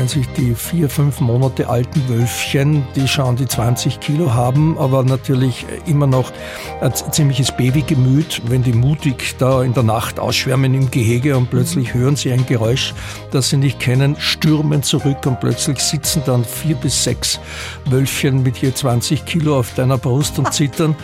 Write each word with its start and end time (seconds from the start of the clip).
wenn 0.00 0.08
sich 0.08 0.26
die 0.28 0.54
vier, 0.54 0.88
fünf 0.88 1.20
Monate 1.20 1.68
alten 1.68 2.08
Wölfchen, 2.08 2.86
die 2.96 3.06
schauen 3.06 3.36
die 3.36 3.46
20 3.46 4.00
Kilo 4.00 4.32
haben, 4.32 4.78
aber 4.78 5.04
natürlich 5.04 5.66
immer 5.84 6.06
noch 6.06 6.32
ein 6.80 6.94
ziemliches 6.94 7.52
Babygemüt, 7.54 8.40
wenn 8.46 8.62
die 8.62 8.72
mutig 8.72 9.34
da 9.36 9.62
in 9.62 9.74
der 9.74 9.82
Nacht 9.82 10.18
ausschwärmen 10.18 10.72
im 10.72 10.90
Gehege 10.90 11.36
und 11.36 11.50
plötzlich 11.50 11.92
hören 11.92 12.16
sie 12.16 12.32
ein 12.32 12.46
Geräusch, 12.46 12.94
das 13.30 13.50
sie 13.50 13.58
nicht 13.58 13.78
kennen, 13.78 14.16
stürmen 14.18 14.82
zurück 14.82 15.26
und 15.26 15.38
plötzlich 15.38 15.80
sitzen 15.80 16.22
dann 16.24 16.46
vier 16.46 16.76
bis 16.76 17.04
sechs 17.04 17.38
Wölfchen 17.84 18.42
mit 18.42 18.56
je 18.56 18.72
20 18.72 19.26
Kilo 19.26 19.58
auf 19.58 19.74
deiner 19.74 19.98
Brust 19.98 20.38
und 20.38 20.50
zittern, 20.54 20.96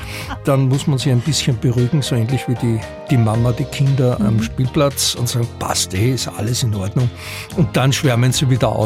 dann 0.44 0.68
muss 0.68 0.86
man 0.86 0.96
sie 0.96 1.10
ein 1.10 1.20
bisschen 1.20 1.58
beruhigen, 1.60 2.00
so 2.00 2.14
ähnlich 2.14 2.48
wie 2.48 2.54
die, 2.54 2.80
die 3.10 3.18
Mama, 3.18 3.52
die 3.52 3.64
Kinder 3.64 4.18
am 4.20 4.42
Spielplatz 4.42 5.16
und 5.16 5.28
sagen, 5.28 5.46
passt 5.58 5.92
eh, 5.92 6.14
ist 6.14 6.28
alles 6.28 6.62
in 6.62 6.74
Ordnung. 6.74 7.10
Und 7.58 7.76
dann 7.76 7.92
schwärmen 7.92 8.32
sie 8.32 8.48
wieder 8.48 8.70
aus 8.70 8.85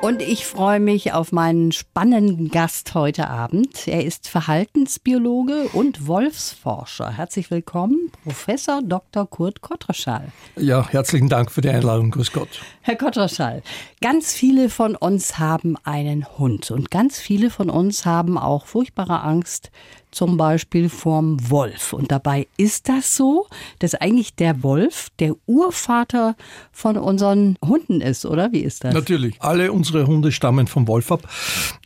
Und 0.00 0.22
ich 0.22 0.46
freue 0.46 0.78
mich 0.78 1.12
auf 1.12 1.32
meinen 1.32 1.72
spannenden 1.72 2.50
Gast 2.50 2.94
heute 2.94 3.28
Abend. 3.28 3.88
Er 3.88 4.04
ist 4.04 4.28
Verhaltensbiologe 4.28 5.70
und 5.72 6.06
Wolfsforscher. 6.06 7.10
Herzlich 7.10 7.50
willkommen, 7.50 8.12
Professor 8.22 8.80
Dr. 8.80 9.28
Kurt 9.28 9.60
Kottreschall. 9.60 10.28
Ja, 10.54 10.88
herzlichen 10.88 11.28
Dank 11.28 11.50
für 11.50 11.62
die 11.62 11.70
Einladung. 11.70 12.12
Grüß 12.12 12.30
Gott. 12.30 12.48
Herr 12.82 12.94
Kottreschall, 12.94 13.62
ganz 14.00 14.32
viele 14.32 14.70
von 14.70 14.94
uns 14.94 15.40
haben 15.40 15.76
einen 15.82 16.38
Hund 16.38 16.70
und 16.70 16.92
ganz 16.92 17.18
viele 17.18 17.50
von 17.50 17.68
uns 17.68 18.06
haben 18.06 18.38
auch 18.38 18.66
furchtbare 18.66 19.22
Angst, 19.22 19.72
zum 20.10 20.36
Beispiel 20.36 20.88
vorm 20.88 21.36
Wolf. 21.50 21.92
Und 21.92 22.10
dabei 22.10 22.46
ist 22.56 22.88
das 22.88 23.16
so, 23.16 23.46
dass 23.78 23.94
eigentlich 23.94 24.34
der 24.34 24.62
Wolf 24.62 25.08
der 25.18 25.34
Urvater 25.46 26.36
von 26.72 26.96
unseren 26.96 27.56
Hunden 27.64 28.00
ist, 28.00 28.24
oder? 28.24 28.52
Wie 28.52 28.60
ist 28.60 28.84
das? 28.84 28.94
Natürlich. 28.94 29.36
Alle 29.40 29.72
unsere 29.72 30.06
Hunde 30.06 30.32
stammen 30.32 30.66
vom 30.66 30.88
Wolf 30.88 31.12
ab, 31.12 31.22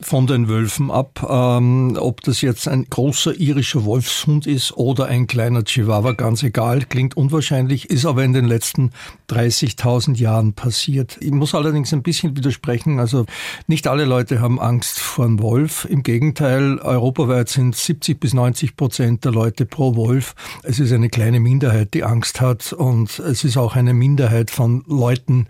von 0.00 0.26
den 0.26 0.48
Wölfen 0.48 0.90
ab. 0.90 1.26
Ähm, 1.28 1.96
ob 1.98 2.20
das 2.22 2.40
jetzt 2.40 2.68
ein 2.68 2.86
großer 2.88 3.38
irischer 3.38 3.84
Wolfshund 3.84 4.46
ist 4.46 4.76
oder 4.76 5.06
ein 5.06 5.26
kleiner 5.26 5.64
Chihuahua, 5.64 6.12
ganz 6.12 6.42
egal, 6.42 6.84
klingt 6.84 7.16
unwahrscheinlich, 7.16 7.90
ist 7.90 8.06
aber 8.06 8.24
in 8.24 8.32
den 8.32 8.46
letzten 8.46 8.90
30.000 9.30 10.16
Jahren 10.16 10.52
passiert. 10.52 11.16
Ich 11.20 11.32
muss 11.32 11.54
allerdings 11.54 11.92
ein 11.92 12.02
bisschen 12.02 12.36
widersprechen. 12.36 12.98
Also 12.98 13.26
nicht 13.66 13.86
alle 13.86 14.04
Leute 14.04 14.40
haben 14.40 14.60
Angst 14.60 14.98
vor 14.98 15.26
dem 15.26 15.40
Wolf. 15.40 15.86
Im 15.88 16.02
Gegenteil, 16.02 16.78
europaweit 16.78 17.48
sind 17.48 17.74
70 17.74 18.11
80 18.12 18.20
bis 18.20 18.34
90 18.34 18.76
Prozent 18.76 19.24
der 19.24 19.32
Leute 19.32 19.64
pro 19.64 19.96
Wolf. 19.96 20.34
Es 20.62 20.78
ist 20.78 20.92
eine 20.92 21.08
kleine 21.08 21.40
Minderheit, 21.40 21.94
die 21.94 22.04
Angst 22.04 22.40
hat 22.40 22.72
und 22.72 23.18
es 23.18 23.44
ist 23.44 23.56
auch 23.56 23.74
eine 23.74 23.94
Minderheit 23.94 24.50
von 24.50 24.84
Leuten, 24.86 25.46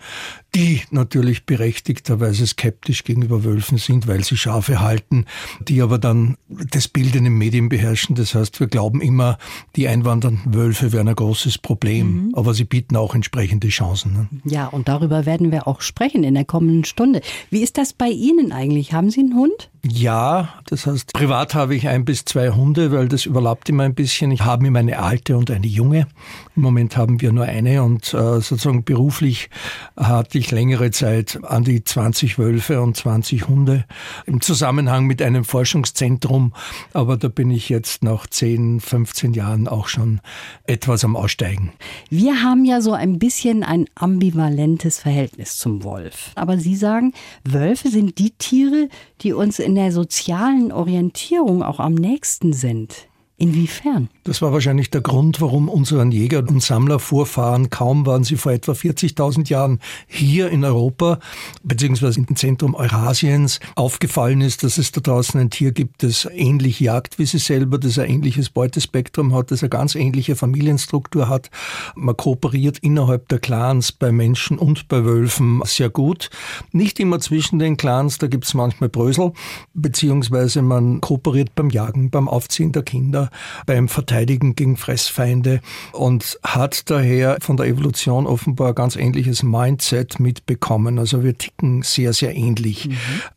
die 0.55 0.83
natürlich 0.91 1.47
berechtigterweise 1.47 2.47
skeptisch 2.47 3.05
gegenüber 3.05 3.43
Wölfen 3.45 3.79
sind, 3.79 4.07
weil 4.07 4.23
sie 4.23 4.37
Schafe 4.37 4.81
halten, 4.81 5.25
die 5.61 5.81
aber 5.81 5.99
dann 5.99 6.37
das 6.49 6.89
Bild 6.89 7.17
in 7.17 7.25
den 7.25 7.35
Medien 7.35 7.69
beherrschen. 7.69 8.15
Das 8.15 8.35
heißt, 8.35 8.61
wir 8.61 8.67
glauben 8.67 9.01
immer, 9.01 9.39
die 9.77 9.89
einwandernden 9.89 10.55
Wölfe 10.55 10.93
wären 10.93 11.09
ein 11.09 11.15
großes 11.15 11.59
Problem, 11.59 12.27
mhm. 12.27 12.35
aber 12.35 12.53
sie 12.53 12.65
bieten 12.65 12.97
auch 12.97 13.15
entsprechende 13.15 13.69
Chancen. 13.69 14.13
Ne? 14.13 14.29
Ja, 14.45 14.67
und 14.67 14.89
darüber 14.89 15.25
werden 15.25 15.53
wir 15.53 15.67
auch 15.67 15.81
sprechen 15.81 16.23
in 16.23 16.35
der 16.35 16.45
kommenden 16.45 16.85
Stunde. 16.85 17.23
Wie 17.51 17.63
ist 17.63 17.79
das 17.79 17.93
bei 17.93 18.09
Ihnen 18.09 18.53
eigentlich? 18.53 18.93
Haben 18.93 19.11
Sie 19.11 19.21
einen 19.21 19.35
Hund? 19.35 19.71
Ja, 19.85 20.55
das 20.67 20.87
heißt, 20.87 21.13
privat 21.13 21.57
habe 21.57 21.75
ich 21.75 21.89
ein 21.89 22.05
bis 22.05 22.25
zwei 22.25 22.51
Hunde, 22.51 22.93
weil 22.93 23.09
das 23.09 23.27
überlappt 23.27 23.69
immer 23.69 23.83
ein 23.83 23.95
bisschen. 23.95 24.31
Ich 24.31 24.43
habe 24.43 24.65
immer 24.65 24.79
eine 24.79 25.01
alte 25.01 25.37
und 25.37 25.51
eine 25.51 25.67
junge. 25.67 26.07
Im 26.55 26.63
Moment 26.63 26.97
haben 26.97 27.21
wir 27.21 27.33
nur 27.33 27.47
eine 27.47 27.83
und 27.83 28.15
äh, 28.15 28.41
sozusagen 28.41 28.85
beruflich 28.85 29.51
hatte 29.97 30.39
ich 30.39 30.42
längere 30.51 30.91
Zeit 30.91 31.39
an 31.45 31.65
die 31.65 31.85
20 31.85 32.39
Wölfe 32.39 32.81
und 32.81 32.97
20 32.97 33.49
Hunde 33.49 33.85
im 34.27 34.41
Zusammenhang 34.41 35.07
mit 35.07 35.23
einem 35.23 35.45
Forschungszentrum. 35.45 36.53
Aber 36.93 37.17
da 37.17 37.29
bin 37.29 37.51
ich 37.51 37.69
jetzt 37.69 38.03
nach 38.03 38.27
10, 38.27 38.81
15 38.81 39.35
Jahren 39.35 39.69
auch 39.69 39.89
schon 39.89 40.21
etwas 40.65 41.05
am 41.05 41.17
Aussteigen. 41.17 41.73
Wir 42.11 42.43
haben 42.43 42.65
ja 42.65 42.81
so 42.81 42.93
ein 42.93 43.19
bisschen 43.19 43.63
ein 43.63 43.87
ambivalentes 43.95 44.99
Verhältnis 44.99 45.57
zum 45.57 45.85
Wolf. 45.85 46.33
Aber 46.35 46.59
Sie 46.59 46.77
sagen, 46.77 47.13
Wölfe 47.45 47.89
sind 47.89 48.19
die 48.19 48.31
Tiere, 48.31 48.89
die 49.21 49.33
uns 49.33 49.59
in 49.59 49.75
der 49.75 49.93
sozialen 49.93 50.73
Orientierung 50.73 51.63
auch 51.63 51.79
am 51.79 51.95
nächsten 51.95 52.53
sind. 52.53 53.07
Inwiefern? 53.43 54.09
Das 54.23 54.41
war 54.41 54.53
wahrscheinlich 54.53 54.91
der 54.91 55.01
Grund, 55.01 55.41
warum 55.41 55.69
unseren 55.69 56.13
Jäger- 56.13 56.49
und 56.49 56.63
Sammlervorfahren, 56.63 57.71
kaum 57.71 58.07
waren 58.07 58.23
sie 58.23 58.37
vor 58.37 58.53
etwa 58.53 58.71
40.000 58.71 59.49
Jahren 59.49 59.81
hier 60.07 60.49
in 60.51 60.65
Europa, 60.65 61.19
beziehungsweise 61.65 62.21
im 62.21 62.37
Zentrum 62.37 62.77
Eurasiens, 62.77 63.59
aufgefallen 63.75 64.43
ist, 64.43 64.63
dass 64.63 64.79
es 64.79 64.93
da 64.93 65.01
draußen 65.01 65.41
ein 65.41 65.51
Tier 65.51 65.73
gibt, 65.73 66.05
das 66.05 66.29
ähnlich 66.31 66.79
jagt 66.79 67.19
wie 67.19 67.27
sie 67.27 67.39
selber, 67.39 67.79
das 67.79 67.99
ein 67.99 68.09
ähnliches 68.09 68.49
Beutespektrum 68.49 69.35
hat, 69.35 69.51
das 69.51 69.65
eine 69.65 69.71
ganz 69.71 69.97
ähnliche 69.97 70.37
Familienstruktur 70.37 71.29
hat. 71.29 71.51
Man 71.97 72.17
kooperiert 72.17 72.79
innerhalb 72.79 73.27
der 73.27 73.41
Clans 73.41 73.91
bei 73.91 74.13
Menschen 74.13 74.57
und 74.57 74.87
bei 74.87 75.05
Wölfen 75.05 75.63
sehr 75.65 75.91
gut. 75.91 76.31
Nicht 76.71 77.01
immer 77.01 77.19
zwischen 77.19 77.59
den 77.59 77.77
Clans, 77.77 78.19
da 78.19 78.29
gibt 78.29 78.45
es 78.45 78.55
manchmal 78.55 78.89
Brösel, 78.89 79.33
beziehungsweise 79.75 80.63
man 80.63 81.01
kooperiert 81.01 81.57
beim 81.57 81.71
Jagen, 81.71 82.09
beim 82.09 82.29
Aufziehen 82.29 82.71
der 82.71 82.85
Kinder 82.85 83.32
beim 83.67 83.89
Verteidigen 83.89 84.55
gegen 84.55 84.77
Fressfeinde 84.77 85.61
und 85.93 86.39
hat 86.43 86.91
daher 86.91 87.39
von 87.41 87.57
der 87.57 87.67
Evolution 87.67 88.27
offenbar 88.27 88.75
ganz 88.75 88.97
ähnliches 88.97 89.43
Mindset 89.43 90.21
mitbekommen. 90.21 90.99
Also 90.99 91.23
wir 91.23 91.37
ticken 91.37 91.83
sehr, 91.83 92.13
sehr 92.13 92.35
ähnlich. 92.35 92.89
Mhm. 92.89 92.97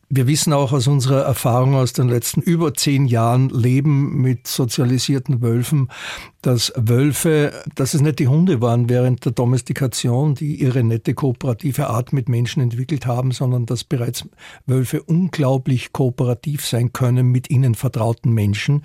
Wir 0.10 0.28
wissen 0.28 0.54
auch 0.54 0.72
aus 0.72 0.88
unserer 0.88 1.24
Erfahrung 1.24 1.76
aus 1.76 1.94
den 1.94 2.10
letzten 2.10 2.42
über 2.42 2.74
zehn 2.74 3.06
Jahren 3.06 3.50
Leben 3.50 4.22
mit 4.22 4.48
sozialisierten 4.48 5.42
Wölfen, 5.42 5.90
dass 6.46 6.72
Wölfe, 6.76 7.52
dass 7.74 7.96
es 7.96 8.02
nicht 8.02 8.20
die 8.20 8.28
Hunde 8.28 8.62
waren 8.62 8.88
während 8.88 9.26
der 9.26 9.32
Domestikation, 9.32 10.36
die 10.36 10.62
ihre 10.62 10.84
nette 10.84 11.16
kooperative 11.16 11.88
Art 11.90 12.14
mit 12.14 12.30
Menschen 12.30 12.62
entwickelt 12.62 13.08
haben, 13.08 13.32
sondern 13.32 13.66
dass 13.66 13.84
bereits 13.84 14.30
Wölfe 14.68 15.02
unglaublich 15.02 15.92
kooperativ 15.92 16.64
sein 16.64 16.94
können 16.94 17.32
mit 17.32 17.50
ihnen 17.50 17.74
vertrauten 17.74 18.32
Menschen. 18.32 18.84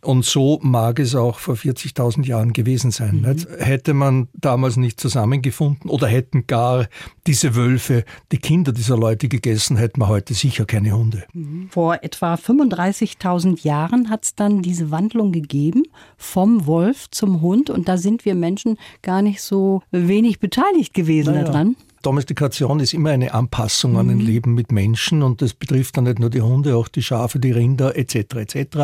Und 0.00 0.24
so 0.24 0.58
mag 0.62 0.98
es 1.00 1.14
auch 1.14 1.38
vor 1.38 1.56
40.000 1.56 2.24
Jahren 2.24 2.54
gewesen 2.54 2.92
sein. 2.92 3.20
Mhm. 3.20 3.62
Hätte 3.62 3.92
man 3.92 4.28
damals 4.32 4.78
nicht 4.78 4.98
zusammengefunden 4.98 5.90
oder 5.90 6.06
hätten 6.06 6.46
gar 6.46 6.86
diese 7.26 7.54
Wölfe 7.54 8.04
die 8.32 8.38
Kinder 8.38 8.72
dieser 8.72 8.96
Leute 8.96 9.28
gegessen, 9.28 9.76
hätten 9.76 10.00
wir 10.00 10.08
heute 10.08 10.32
sicher 10.32 10.61
sicher 10.62 10.66
keine 10.66 10.96
Hunde. 10.96 11.24
Vor 11.70 11.98
etwa 12.02 12.34
35.000 12.34 13.64
Jahren 13.64 14.10
hat 14.10 14.24
es 14.24 14.34
dann 14.34 14.62
diese 14.62 14.90
Wandlung 14.90 15.32
gegeben 15.32 15.84
vom 16.16 16.66
Wolf 16.66 17.10
zum 17.10 17.40
Hund 17.40 17.70
und 17.70 17.88
da 17.88 17.96
sind 17.96 18.24
wir 18.24 18.34
Menschen 18.34 18.78
gar 19.02 19.22
nicht 19.22 19.42
so 19.42 19.82
wenig 19.90 20.40
beteiligt 20.40 20.94
gewesen 20.94 21.34
naja. 21.34 21.46
daran. 21.46 21.76
Domestikation 22.02 22.80
ist 22.80 22.92
immer 22.92 23.10
eine 23.10 23.32
Anpassung 23.34 23.96
an 23.96 24.10
ein 24.10 24.18
mhm. 24.18 24.26
Leben 24.26 24.54
mit 24.54 24.72
Menschen 24.72 25.22
und 25.22 25.40
das 25.40 25.54
betrifft 25.54 25.96
dann 25.96 26.04
nicht 26.04 26.18
nur 26.18 26.30
die 26.30 26.40
Hunde, 26.40 26.76
auch 26.76 26.88
die 26.88 27.02
Schafe, 27.02 27.38
die 27.38 27.52
Rinder 27.52 27.96
etc. 27.96 28.34
etc. 28.34 28.78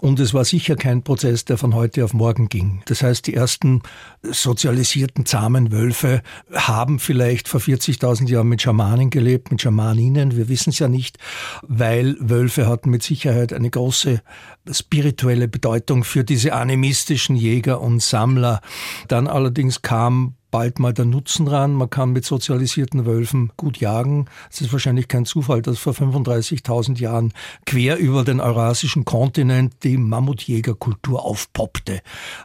Und 0.00 0.18
es 0.20 0.34
war 0.34 0.44
sicher 0.44 0.76
kein 0.76 1.02
Prozess, 1.02 1.44
der 1.44 1.58
von 1.58 1.74
heute 1.74 2.04
auf 2.04 2.14
morgen 2.14 2.48
ging. 2.48 2.82
Das 2.86 3.02
heißt, 3.02 3.26
die 3.26 3.34
ersten 3.34 3.82
sozialisierten 4.22 5.26
zahmen 5.26 5.72
Wölfe 5.72 6.22
haben 6.52 6.98
vielleicht 6.98 7.48
vor 7.48 7.60
40.000 7.60 8.28
Jahren 8.28 8.48
mit 8.48 8.62
Schamanen 8.62 9.10
gelebt, 9.10 9.50
mit 9.50 9.60
Schamaninnen. 9.60 10.36
Wir 10.36 10.48
wissen 10.48 10.70
es 10.70 10.78
ja 10.78 10.88
nicht, 10.88 11.18
weil 11.62 12.16
Wölfe 12.20 12.66
hatten 12.66 12.90
mit 12.90 13.02
Sicherheit 13.02 13.52
eine 13.52 13.70
große 13.70 14.22
spirituelle 14.70 15.48
Bedeutung 15.48 16.04
für 16.04 16.24
diese 16.24 16.54
animistischen 16.54 17.36
Jäger 17.36 17.80
und 17.80 18.02
Sammler. 18.02 18.60
Dann 19.08 19.26
allerdings 19.26 19.82
kam 19.82 20.34
bald 20.54 20.78
mal 20.78 20.92
der 20.92 21.04
Nutzen 21.04 21.48
ran. 21.48 21.72
Man 21.72 21.90
kann 21.90 22.12
mit 22.12 22.24
sozialisierten 22.24 23.06
Wölfen 23.06 23.50
gut 23.56 23.78
jagen. 23.78 24.26
Es 24.52 24.60
ist 24.60 24.72
wahrscheinlich 24.72 25.08
kein 25.08 25.24
Zufall, 25.24 25.62
dass 25.62 25.80
vor 25.80 25.94
35.000 25.94 27.00
Jahren 27.00 27.32
quer 27.66 27.98
über 27.98 28.22
den 28.22 28.38
eurasischen 28.38 29.04
Kontinent 29.04 29.74
die 29.82 29.96
Mammutjägerkultur 29.96 31.24
aufpoppte. 31.24 32.02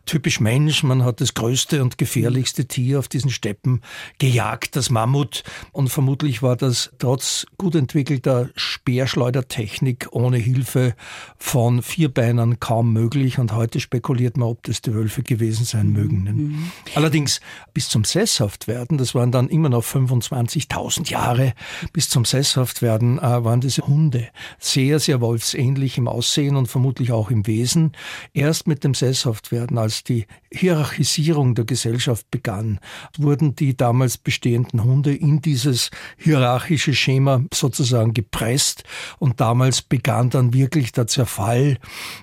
Typisch 0.08 0.40
Mensch, 0.40 0.82
man 0.82 1.04
hat 1.04 1.22
das 1.22 1.36
größte 1.36 1.84
und 1.84 2.00
gefährlichste 2.00 2.66
Tier 2.66 2.98
auf 2.98 3.10
diesen 3.10 3.30
Steppen 3.30 3.82
gejagt, 4.18 4.76
das 4.76 4.90
Mammut. 4.90 5.44
Und 5.72 5.90
vermutlich 5.90 6.42
war 6.42 6.56
das 6.56 6.90
trotz 6.98 7.46
gut 7.60 7.76
entwickelter 7.76 8.50
Speerschleudertechnik 8.56 10.08
ohne 10.14 10.38
Hilfe 10.38 10.96
von 11.38 11.84
Vierbeinern 11.84 12.60
kaum 12.60 12.92
möglich. 12.92 13.38
Und 13.38 13.54
heute 13.54 13.80
spekuliert 13.80 14.36
man, 14.36 14.50
ob 14.50 14.64
das 14.64 14.82
die 14.82 14.96
Wölfe 14.96 15.22
gewesen 15.22 15.64
sein 15.64 15.92
mögen. 15.92 16.24
Mhm. 16.24 16.72
Allerdings 16.96 17.40
bis 17.76 17.88
zum 17.88 17.99
Sesshaftwerden, 18.04 18.98
das 18.98 19.16
waren 19.16 19.32
dann 19.32 19.50
immer 19.50 19.70
noch 19.70 19.84
25.000 19.84 21.10
Jahre, 21.10 21.54
bis 21.94 22.10
zum 22.10 22.26
Sesshaftwerden 22.26 23.20
äh, 23.20 23.44
waren 23.44 23.62
diese 23.62 23.86
Hunde. 23.88 24.28
Sehr, 24.60 25.00
sehr 25.00 25.22
wolfsähnlich 25.22 25.98
im 25.98 26.08
Aussehen 26.08 26.56
und 26.56 26.68
vermutlich 26.68 27.12
auch 27.12 27.32
im 27.32 27.48
Wesen. 27.48 27.94
Erst 28.34 28.68
mit 28.68 28.84
dem 28.84 28.94
Sesshaftwerden, 28.94 29.78
als 29.78 30.04
die 30.04 30.26
Hierarchisierung 30.52 31.56
der 31.56 31.66
Gesellschaft 31.66 32.30
begann, 32.32 32.80
wurden 33.18 33.56
die 33.56 33.78
damals 33.78 34.18
bestehenden 34.18 34.84
Hunde 34.84 35.14
in 35.14 35.42
dieses 35.42 35.92
hierarchische 36.18 36.94
Schema 36.94 37.44
sozusagen 37.54 38.14
gepresst. 38.14 38.84
Und 39.20 39.40
damals 39.40 39.82
begann 39.82 40.30
dann 40.30 40.54
wirklich 40.54 40.92
der 40.92 41.08
Zerfall 41.08 41.78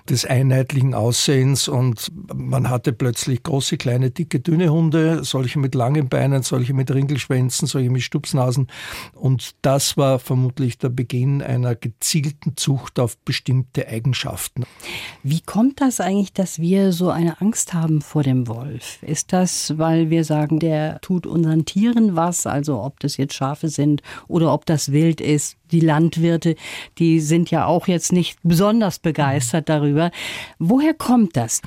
des 0.09 0.25
einheitlichen 0.25 0.93
Aussehens. 0.93 1.67
Und 1.67 2.11
man 2.33 2.69
hatte 2.69 2.93
plötzlich 2.93 3.43
große, 3.43 3.77
kleine, 3.77 4.11
dicke, 4.11 4.39
dünne 4.39 4.71
Hunde, 4.71 5.23
solche 5.23 5.59
mit 5.59 5.66
langen 5.75 6.09
Beinen, 6.09 6.43
solche 6.43 6.73
mit 6.73 6.91
Ringelschwänzen, 6.91 7.67
solche 7.67 7.89
mit 7.89 8.03
Stupsnasen 8.03 8.67
und 9.13 9.55
das 9.61 9.97
war 9.97 10.19
vermutlich 10.19 10.77
der 10.77 10.89
Beginn 10.89 11.41
einer 11.41 11.75
gezielten 11.75 12.57
Zucht 12.57 12.99
auf 12.99 13.17
bestimmte 13.19 13.87
Eigenschaften. 13.87 14.63
Wie 15.23 15.41
kommt 15.41 15.81
das 15.81 15.99
eigentlich, 15.99 16.33
dass 16.33 16.59
wir 16.59 16.91
so 16.91 17.09
eine 17.09 17.41
Angst 17.41 17.73
haben 17.73 18.01
vor 18.01 18.23
dem 18.23 18.47
Wolf? 18.47 19.01
Ist 19.01 19.33
das, 19.33 19.77
weil 19.77 20.09
wir 20.09 20.23
sagen, 20.23 20.59
der 20.59 20.99
tut 21.01 21.25
unseren 21.25 21.65
Tieren 21.65 22.15
was, 22.15 22.47
also 22.47 22.81
ob 22.81 22.99
das 22.99 23.17
jetzt 23.17 23.33
Schafe 23.33 23.69
sind 23.69 24.01
oder 24.27 24.53
ob 24.53 24.65
das 24.65 24.91
Wild 24.91 25.21
ist? 25.21 25.57
Die 25.71 25.81
Landwirte, 25.81 26.55
die 26.97 27.19
sind 27.19 27.51
ja 27.51 27.65
auch 27.65 27.87
jetzt 27.87 28.13
nicht 28.13 28.39
besonders 28.43 28.99
begeistert 28.99 29.67
darüber. 29.67 30.11
Woher 30.59 30.93
kommt 30.93 31.35
das? 31.35 31.61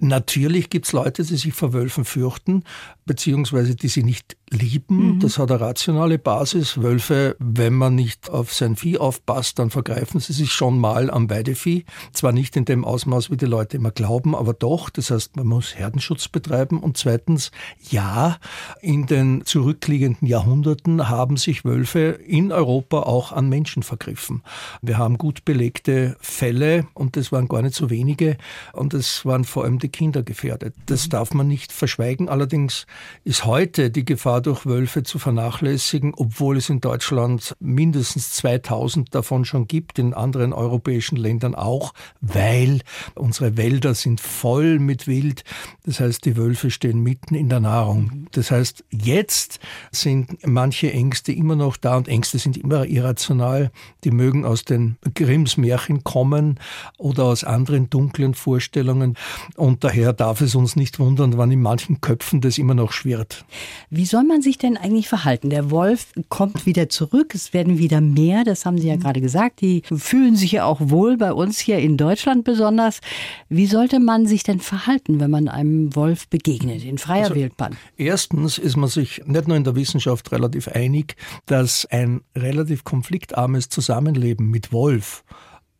Natürlich 0.00 0.70
gibt 0.70 0.86
es 0.86 0.92
Leute, 0.92 1.22
die 1.22 1.36
sich 1.36 1.54
vor 1.54 1.72
Wölfen 1.72 2.04
fürchten, 2.04 2.64
beziehungsweise 3.06 3.74
die 3.74 3.88
sie 3.88 4.02
nicht 4.02 4.36
lieben. 4.50 5.14
Mhm. 5.14 5.20
Das 5.20 5.38
hat 5.38 5.50
eine 5.50 5.60
rationale 5.60 6.18
Basis. 6.18 6.80
Wölfe, 6.80 7.36
wenn 7.38 7.74
man 7.74 7.94
nicht 7.94 8.30
auf 8.30 8.52
sein 8.52 8.76
Vieh 8.76 8.98
aufpasst, 8.98 9.58
dann 9.58 9.70
vergreifen 9.70 10.20
sie 10.20 10.32
sich 10.32 10.52
schon 10.52 10.78
mal 10.78 11.10
am 11.10 11.28
Weidevieh. 11.28 11.84
Zwar 12.12 12.32
nicht 12.32 12.56
in 12.56 12.64
dem 12.64 12.84
Ausmaß, 12.84 13.30
wie 13.30 13.36
die 13.36 13.46
Leute 13.46 13.76
immer 13.76 13.90
glauben, 13.90 14.34
aber 14.34 14.54
doch. 14.54 14.90
Das 14.90 15.10
heißt, 15.10 15.36
man 15.36 15.46
muss 15.46 15.74
Herdenschutz 15.74 16.28
betreiben. 16.28 16.80
Und 16.80 16.96
zweitens, 16.96 17.50
ja, 17.90 18.38
in 18.80 19.06
den 19.06 19.44
zurückliegenden 19.44 20.26
Jahrhunderten 20.26 21.08
haben 21.08 21.36
sich 21.36 21.64
Wölfe 21.64 22.18
in 22.26 22.52
Europa 22.52 23.00
auch 23.00 23.32
an 23.32 23.48
Menschen 23.48 23.82
vergriffen. 23.82 24.42
Wir 24.82 24.98
haben 24.98 25.18
gut 25.18 25.44
belegte 25.44 26.16
Fälle 26.20 26.86
und 26.94 27.16
das 27.16 27.32
waren 27.32 27.48
gar 27.48 27.62
nicht 27.62 27.74
so 27.74 27.90
wenige 27.90 28.36
und 28.72 28.94
es 28.94 29.24
waren 29.24 29.44
vor 29.44 29.64
allem 29.64 29.78
die 29.78 29.88
Kinder 29.88 30.22
gefährdet. 30.22 30.74
Das 30.86 31.06
mhm. 31.06 31.10
darf 31.10 31.34
man 31.34 31.48
nicht 31.48 31.72
verschweigen. 31.72 32.28
Allerdings 32.28 32.86
ist 33.24 33.44
heute 33.44 33.90
die 33.90 34.04
Gefahr 34.04 34.40
durch 34.40 34.66
Wölfe 34.66 35.02
zu 35.02 35.18
vernachlässigen, 35.18 36.12
obwohl 36.16 36.56
es 36.56 36.68
in 36.68 36.80
Deutschland 36.80 37.54
mindestens 37.60 38.32
2000 38.32 39.14
davon 39.14 39.44
schon 39.44 39.66
gibt, 39.66 39.98
in 39.98 40.14
anderen 40.14 40.52
europäischen 40.52 41.16
Ländern 41.16 41.54
auch, 41.54 41.94
weil 42.20 42.80
unsere 43.14 43.56
Wälder 43.56 43.94
sind 43.94 44.20
voll 44.20 44.78
mit 44.78 45.06
Wild. 45.06 45.44
Das 45.84 46.00
heißt, 46.00 46.24
die 46.24 46.36
Wölfe 46.36 46.70
stehen 46.70 47.00
mitten 47.00 47.34
in 47.34 47.48
der 47.48 47.60
Nahrung. 47.60 48.26
Das 48.32 48.50
heißt, 48.50 48.84
jetzt 48.90 49.60
sind 49.90 50.46
manche 50.46 50.92
Ängste 50.92 51.32
immer 51.32 51.56
noch 51.56 51.76
da 51.76 51.96
und 51.96 52.08
Ängste 52.08 52.38
sind 52.38 52.56
immer 52.56 52.86
irrational. 52.86 53.70
Die 54.04 54.10
mögen 54.10 54.44
aus 54.44 54.64
den 54.64 54.96
Grimms 55.14 55.56
Märchen 55.56 56.04
kommen 56.04 56.58
oder 56.98 57.24
aus 57.24 57.44
anderen 57.44 57.90
dunklen 57.90 58.34
Vorstellungen. 58.34 59.16
Und 59.56 59.84
daher 59.84 60.12
darf 60.12 60.40
es 60.40 60.54
uns 60.54 60.76
nicht 60.76 60.98
wundern, 60.98 61.36
wann 61.36 61.50
in 61.50 61.62
manchen 61.62 62.00
Köpfen 62.00 62.40
das 62.40 62.58
immer 62.58 62.74
noch 62.74 62.83
schwirrt. 62.92 63.44
Wie 63.90 64.04
soll 64.04 64.24
man 64.24 64.42
sich 64.42 64.58
denn 64.58 64.76
eigentlich 64.76 65.08
verhalten? 65.08 65.50
Der 65.50 65.70
Wolf 65.70 66.06
kommt 66.28 66.66
wieder 66.66 66.88
zurück, 66.88 67.34
es 67.34 67.52
werden 67.52 67.78
wieder 67.78 68.00
mehr, 68.00 68.44
das 68.44 68.66
haben 68.66 68.78
Sie 68.78 68.88
ja 68.88 68.96
mhm. 68.96 69.00
gerade 69.00 69.20
gesagt. 69.20 69.60
Die 69.60 69.82
fühlen 69.96 70.36
sich 70.36 70.52
ja 70.52 70.64
auch 70.64 70.80
wohl 70.80 71.16
bei 71.16 71.32
uns 71.32 71.58
hier 71.58 71.78
in 71.78 71.96
Deutschland 71.96 72.44
besonders. 72.44 73.00
Wie 73.48 73.66
sollte 73.66 74.00
man 74.00 74.26
sich 74.26 74.42
denn 74.42 74.60
verhalten, 74.60 75.20
wenn 75.20 75.30
man 75.30 75.48
einem 75.48 75.94
Wolf 75.94 76.28
begegnet, 76.28 76.84
in 76.84 76.98
freier 76.98 77.24
also, 77.24 77.34
Wildbahn? 77.34 77.76
Erstens 77.96 78.58
ist 78.58 78.76
man 78.76 78.88
sich 78.88 79.22
nicht 79.26 79.48
nur 79.48 79.56
in 79.56 79.64
der 79.64 79.76
Wissenschaft 79.76 80.32
relativ 80.32 80.68
einig, 80.68 81.16
dass 81.46 81.86
ein 81.86 82.22
relativ 82.36 82.84
konfliktarmes 82.84 83.68
Zusammenleben 83.68 84.50
mit 84.50 84.72
Wolf 84.72 85.24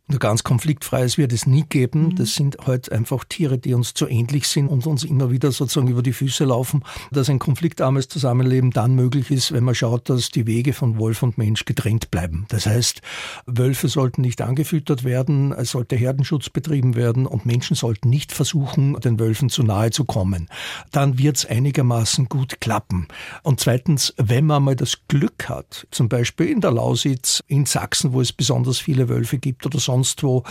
nur 0.06 0.18
ganz 0.18 0.44
konfliktfreies 0.44 1.16
wird 1.16 1.32
es 1.32 1.46
nie 1.46 1.64
geben. 1.66 2.08
Mhm. 2.08 2.16
Das 2.16 2.34
sind 2.34 2.58
halt 2.66 2.92
einfach 2.92 3.24
Tiere, 3.24 3.56
die 3.56 3.72
uns 3.72 3.94
zu 3.94 4.06
ähnlich 4.06 4.46
sind 4.46 4.68
und 4.68 4.86
uns 4.86 5.02
immer 5.02 5.30
wieder 5.30 5.50
sozusagen 5.50 5.88
über 5.88 6.02
die 6.02 6.12
Füße 6.12 6.44
laufen. 6.44 6.84
Dass 7.10 7.30
ein 7.30 7.38
konfliktarmes 7.38 8.08
Zusammenleben 8.08 8.70
dann 8.70 8.94
möglich 8.94 9.30
ist, 9.30 9.52
wenn 9.52 9.64
man 9.64 9.74
schaut, 9.74 10.10
dass 10.10 10.28
die 10.28 10.46
Wege 10.46 10.74
von 10.74 10.98
Wolf 10.98 11.22
und 11.22 11.38
Mensch 11.38 11.64
getrennt 11.64 12.10
bleiben. 12.10 12.44
Das 12.50 12.66
heißt, 12.66 13.00
Wölfe 13.46 13.88
sollten 13.88 14.20
nicht 14.20 14.42
angefüttert 14.42 15.04
werden, 15.04 15.52
es 15.52 15.70
sollte 15.70 15.96
Herdenschutz 15.96 16.50
betrieben 16.50 16.96
werden 16.96 17.26
und 17.26 17.46
Menschen 17.46 17.74
sollten 17.74 18.10
nicht 18.10 18.30
versuchen, 18.30 19.00
den 19.00 19.18
Wölfen 19.18 19.48
zu 19.48 19.62
nahe 19.62 19.90
zu 19.90 20.04
kommen. 20.04 20.48
Dann 20.92 21.18
wird 21.18 21.38
es 21.38 21.46
einigermaßen 21.46 22.28
gut 22.28 22.60
klappen. 22.60 23.08
Und 23.42 23.60
zweitens, 23.60 24.12
wenn 24.18 24.44
man 24.44 24.64
mal 24.64 24.76
das 24.76 24.98
Glück 25.08 25.48
hat, 25.48 25.86
zum 25.90 26.10
Beispiel 26.10 26.48
in 26.48 26.60
der 26.60 26.72
Lausitz, 26.72 27.42
in 27.46 27.64
Sachsen, 27.64 28.12
wo 28.12 28.20
es 28.20 28.34
besonders 28.34 28.78
viele 28.78 29.08
Wölfe 29.08 29.38
gibt 29.38 29.64
oder 29.64 29.80
so, 29.80 29.93
sonst 29.94 30.24
wo 30.24 30.42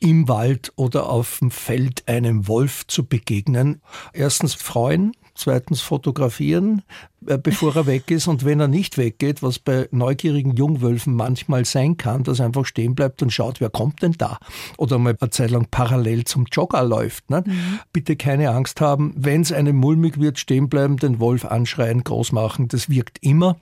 im 0.00 0.26
Wald 0.26 0.72
oder 0.74 1.08
auf 1.08 1.38
dem 1.38 1.52
Feld 1.52 2.08
einem 2.08 2.48
Wolf 2.48 2.84
zu 2.88 3.06
begegnen. 3.06 3.80
Erstens 4.12 4.54
freuen, 4.54 5.12
zweitens 5.36 5.80
fotografieren, 5.80 6.82
bevor 7.20 7.74
er 7.76 7.86
weg 7.86 8.10
ist. 8.10 8.28
Und 8.28 8.44
wenn 8.44 8.60
er 8.60 8.68
nicht 8.68 8.96
weggeht, 8.98 9.42
was 9.42 9.58
bei 9.58 9.88
neugierigen 9.90 10.56
Jungwölfen 10.56 11.14
manchmal 11.14 11.64
sein 11.64 11.96
kann, 11.96 12.22
dass 12.22 12.38
er 12.38 12.46
einfach 12.46 12.66
stehen 12.66 12.94
bleibt 12.94 13.22
und 13.22 13.32
schaut, 13.32 13.60
wer 13.60 13.70
kommt 13.70 14.02
denn 14.02 14.12
da? 14.16 14.38
Oder 14.76 14.98
mal 14.98 15.16
eine 15.18 15.30
Zeit 15.30 15.50
lang 15.50 15.66
parallel 15.70 16.24
zum 16.24 16.46
Jogger 16.50 16.84
läuft. 16.84 17.30
Ne? 17.30 17.42
Mhm. 17.46 17.80
Bitte 17.92 18.16
keine 18.16 18.50
Angst 18.50 18.80
haben. 18.80 19.12
Wenn 19.16 19.42
es 19.42 19.52
einem 19.52 19.76
mulmig 19.76 20.20
wird, 20.20 20.38
stehen 20.38 20.68
bleiben, 20.68 20.96
den 20.96 21.18
Wolf 21.18 21.44
anschreien, 21.44 22.04
groß 22.04 22.32
machen. 22.32 22.68
Das 22.68 22.88
wirkt 22.88 23.18
immer. 23.20 23.56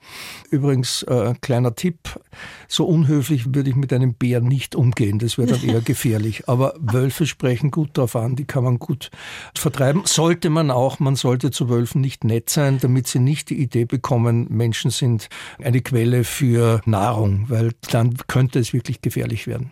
Übrigens, 0.51 1.03
äh, 1.03 1.33
kleiner 1.41 1.75
Tipp, 1.75 2.19
so 2.67 2.85
unhöflich 2.85 3.53
würde 3.53 3.69
ich 3.69 3.75
mit 3.75 3.91
einem 3.91 4.13
Bär 4.13 4.41
nicht 4.41 4.75
umgehen. 4.75 5.19
Das 5.19 5.37
wäre 5.37 5.47
dann 5.47 5.63
eher 5.63 5.81
gefährlich. 5.87 6.47
Aber 6.47 6.73
Wölfe 6.79 7.25
sprechen 7.25 7.71
gut 7.71 7.91
darauf 7.93 8.15
an, 8.15 8.35
die 8.35 8.45
kann 8.45 8.63
man 8.63 8.77
gut 8.77 9.09
vertreiben. 9.55 10.03
Sollte 10.05 10.49
man 10.49 10.71
auch, 10.71 10.99
man 10.99 11.15
sollte 11.15 11.51
zu 11.51 11.69
Wölfen 11.69 12.01
nicht 12.01 12.23
nett 12.23 12.49
sein, 12.49 12.77
damit 12.79 13.07
sie 13.07 13.19
nicht 13.19 13.46
die 13.49 13.61
Idee 13.61 13.85
bekommen, 13.85 14.47
Menschen 14.49 14.91
sind 14.91 15.29
eine 15.63 15.81
Quelle 15.81 16.23
für 16.23 16.81
Nahrung, 16.85 17.45
weil 17.49 17.71
dann 17.91 18.15
könnte 18.27 18.59
es 18.59 18.73
wirklich 18.73 19.01
gefährlich 19.01 19.47
werden. 19.47 19.71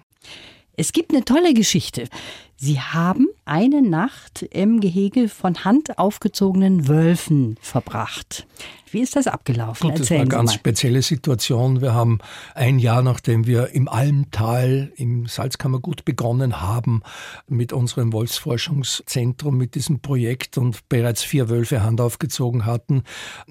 Es 0.77 0.91
gibt 0.91 1.11
eine 1.11 1.23
tolle 1.23 1.53
Geschichte. 1.53 2.07
Sie 2.57 2.79
haben 2.79 3.27
eine 3.43 3.81
Nacht 3.81 4.43
im 4.43 4.79
Gehege 4.79 5.27
von 5.27 5.65
Hand 5.65 5.97
aufgezogenen 5.97 6.87
Wölfen 6.87 7.57
verbracht. 7.61 8.47
Wie 8.95 9.01
ist 9.01 9.17
das 9.17 9.27
abgelaufen? 9.27 9.89
Gut, 9.89 9.99
das 9.99 10.09
war 10.09 10.19
eine 10.19 10.29
ganz 10.29 10.53
spezielle 10.53 11.01
Situation. 11.01 11.81
Wir 11.81 11.93
haben 11.93 12.19
ein 12.53 12.79
Jahr, 12.79 13.01
nachdem 13.01 13.45
wir 13.45 13.71
im 13.73 13.89
Almtal 13.89 14.93
im 14.95 15.25
Salzkammergut 15.25 16.05
begonnen 16.05 16.61
haben, 16.61 17.01
mit 17.49 17.73
unserem 17.73 18.13
Wolfsforschungszentrum, 18.13 19.57
mit 19.57 19.75
diesem 19.75 19.99
Projekt 19.99 20.57
und 20.57 20.87
bereits 20.87 21.23
vier 21.23 21.49
Wölfe 21.49 21.83
Hand 21.83 21.99
aufgezogen 21.99 22.65
hatten, 22.65 23.03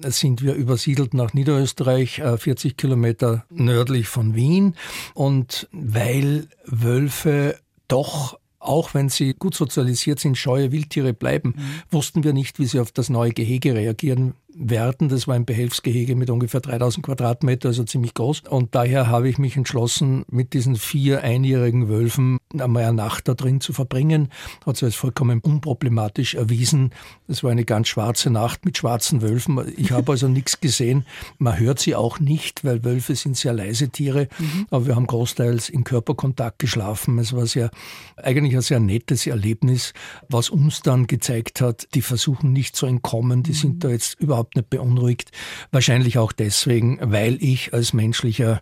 sind 0.03 0.41
wir 0.41 0.55
übersiedelt 0.55 1.13
nach 1.13 1.33
Niederösterreich, 1.35 2.23
40 2.37 2.71
äh, 2.71 2.73
Kilometer 2.73 3.45
nördlich 3.51 4.07
von 4.07 4.33
Wien. 4.33 4.73
Und 5.13 5.69
weil 5.71 6.47
Wölfe 6.65 7.59
doch 7.87 8.39
auch 8.67 8.93
wenn 8.93 9.09
sie 9.09 9.33
gut 9.33 9.55
sozialisiert 9.55 10.19
sind, 10.19 10.37
scheue 10.37 10.71
Wildtiere 10.71 11.13
bleiben, 11.13 11.53
mhm. 11.55 11.61
wussten 11.91 12.23
wir 12.23 12.33
nicht, 12.33 12.59
wie 12.59 12.65
sie 12.65 12.79
auf 12.79 12.91
das 12.91 13.09
neue 13.09 13.31
Gehege 13.31 13.73
reagieren 13.73 14.33
werden. 14.55 15.09
Das 15.09 15.27
war 15.27 15.35
ein 15.35 15.45
Behelfsgehege 15.45 16.15
mit 16.15 16.29
ungefähr 16.29 16.61
3000 16.61 17.05
Quadratmeter, 17.05 17.69
also 17.69 17.83
ziemlich 17.83 18.13
groß. 18.13 18.43
Und 18.49 18.73
daher 18.73 19.07
habe 19.07 19.29
ich 19.29 19.37
mich 19.37 19.57
entschlossen, 19.57 20.25
mit 20.29 20.53
diesen 20.53 20.75
vier 20.75 21.21
einjährigen 21.21 21.89
Wölfen 21.89 22.39
einmal 22.61 22.83
eine 22.83 22.93
Nacht 22.93 23.27
da 23.27 23.33
drin 23.33 23.61
zu 23.61 23.73
verbringen. 23.73 24.29
Hat 24.65 24.77
sich 24.77 24.85
als 24.85 24.95
vollkommen 24.95 25.39
unproblematisch 25.39 26.35
erwiesen. 26.35 26.91
Es 27.27 27.43
war 27.43 27.51
eine 27.51 27.65
ganz 27.65 27.87
schwarze 27.87 28.29
Nacht 28.29 28.65
mit 28.65 28.77
schwarzen 28.77 29.21
Wölfen. 29.21 29.59
Ich 29.77 29.91
habe 29.91 30.11
also 30.11 30.27
nichts 30.27 30.59
gesehen. 30.59 31.05
Man 31.37 31.59
hört 31.59 31.79
sie 31.79 31.95
auch 31.95 32.19
nicht, 32.19 32.63
weil 32.63 32.83
Wölfe 32.83 33.15
sind 33.15 33.37
sehr 33.37 33.53
leise 33.53 33.89
Tiere. 33.89 34.27
Mhm. 34.37 34.67
Aber 34.69 34.85
wir 34.87 34.95
haben 34.95 35.07
großteils 35.07 35.69
in 35.69 35.83
Körperkontakt 35.83 36.59
geschlafen. 36.59 37.19
Es 37.19 37.33
war 37.33 37.45
sehr, 37.45 37.71
eigentlich 38.17 38.55
ein 38.55 38.61
sehr 38.61 38.79
nettes 38.79 39.27
Erlebnis, 39.27 39.93
was 40.29 40.49
uns 40.49 40.81
dann 40.81 41.07
gezeigt 41.07 41.61
hat, 41.61 41.87
die 41.93 42.01
versuchen 42.01 42.53
nicht 42.53 42.75
zu 42.75 42.85
entkommen. 42.85 43.43
Die 43.43 43.53
sind 43.53 43.83
da 43.83 43.89
jetzt 43.89 44.19
überhaupt 44.19 44.55
nicht 44.55 44.69
beunruhigt. 44.69 45.31
Wahrscheinlich 45.71 46.17
auch 46.17 46.31
deswegen, 46.31 46.99
weil 47.01 47.41
ich 47.41 47.73
als 47.73 47.93
menschlicher 47.93 48.61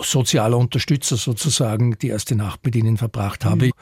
sozialer 0.00 0.58
Unterstützer 0.58 1.16
sozusagen 1.16 1.98
die 1.98 2.08
erste 2.08 2.34
Nacht 2.34 2.64
mit 2.64 2.76
ihnen 2.76 2.96
verbracht 2.96 3.44
habe. 3.44 3.66
Mhm. 3.66 3.72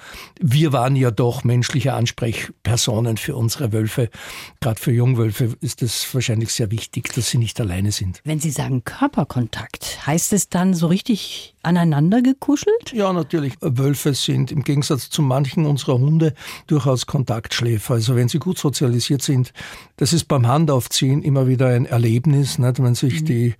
Wir 0.40 0.72
waren 0.72 0.96
ja 0.96 1.10
doch 1.10 1.44
menschliche 1.44 1.94
Ansprechpersonen 1.94 3.16
für 3.16 3.36
unsere 3.36 3.72
Wölfe. 3.72 4.10
Gerade 4.60 4.80
für 4.80 4.92
Jungwölfe 4.92 5.56
ist 5.60 5.82
es 5.82 6.12
wahrscheinlich 6.14 6.52
sehr 6.52 6.70
wichtig, 6.70 7.12
dass 7.14 7.30
sie 7.30 7.38
nicht 7.38 7.60
alleine 7.60 7.92
sind. 7.92 8.20
Wenn 8.24 8.40
Sie 8.40 8.50
sagen 8.50 8.84
Körperkontakt, 8.84 10.06
heißt 10.06 10.32
es 10.32 10.48
dann 10.48 10.74
so 10.74 10.86
richtig 10.86 11.55
aneinander 11.66 12.22
gekuschelt? 12.22 12.92
Ja, 12.92 13.12
natürlich. 13.12 13.54
Wölfe 13.60 14.14
sind 14.14 14.52
im 14.52 14.62
Gegensatz 14.62 15.10
zu 15.10 15.20
manchen 15.20 15.66
unserer 15.66 15.98
Hunde 15.98 16.34
durchaus 16.66 17.06
Kontaktschläfer. 17.06 17.94
Also 17.94 18.14
wenn 18.14 18.28
sie 18.28 18.38
gut 18.38 18.58
sozialisiert 18.58 19.22
sind, 19.22 19.52
das 19.96 20.12
ist 20.12 20.26
beim 20.28 20.46
Handaufziehen 20.46 21.22
immer 21.22 21.48
wieder 21.48 21.68
ein 21.68 21.84
Erlebnis, 21.84 22.58
nicht? 22.58 22.82
wenn 22.82 22.94
sich 22.94 23.22
mhm. 23.22 23.24
die 23.26 23.54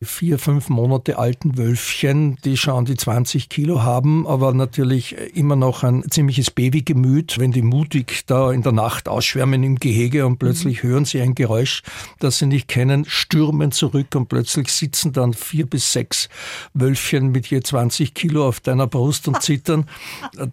vier, 0.00 0.38
fünf 0.38 0.68
Monate 0.68 1.18
alten 1.18 1.58
Wölfchen, 1.58 2.36
die 2.44 2.56
schon 2.56 2.84
die 2.84 2.94
20 2.94 3.48
Kilo 3.48 3.82
haben, 3.82 4.26
aber 4.28 4.54
natürlich 4.54 5.16
immer 5.34 5.56
noch 5.56 5.82
ein 5.82 6.04
ziemliches 6.08 6.52
Babygemüt, 6.52 7.38
wenn 7.38 7.50
die 7.50 7.62
mutig 7.62 8.24
da 8.26 8.52
in 8.52 8.62
der 8.62 8.72
Nacht 8.72 9.08
ausschwärmen 9.08 9.64
im 9.64 9.76
Gehege 9.76 10.24
und 10.24 10.38
plötzlich 10.38 10.84
mhm. 10.84 10.88
hören 10.88 11.04
sie 11.04 11.20
ein 11.20 11.34
Geräusch, 11.34 11.82
das 12.20 12.38
sie 12.38 12.46
nicht 12.46 12.68
kennen, 12.68 13.04
stürmen 13.08 13.72
zurück 13.72 14.14
und 14.14 14.28
plötzlich 14.28 14.70
sitzen 14.70 15.12
dann 15.12 15.34
vier 15.34 15.66
bis 15.66 15.92
sechs 15.92 16.28
Wölfchen 16.74 17.32
mit 17.32 17.47
je 17.50 17.60
20 17.60 18.14
Kilo 18.14 18.46
auf 18.46 18.60
deiner 18.60 18.86
Brust 18.86 19.28
und 19.28 19.42
zittern, 19.48 19.86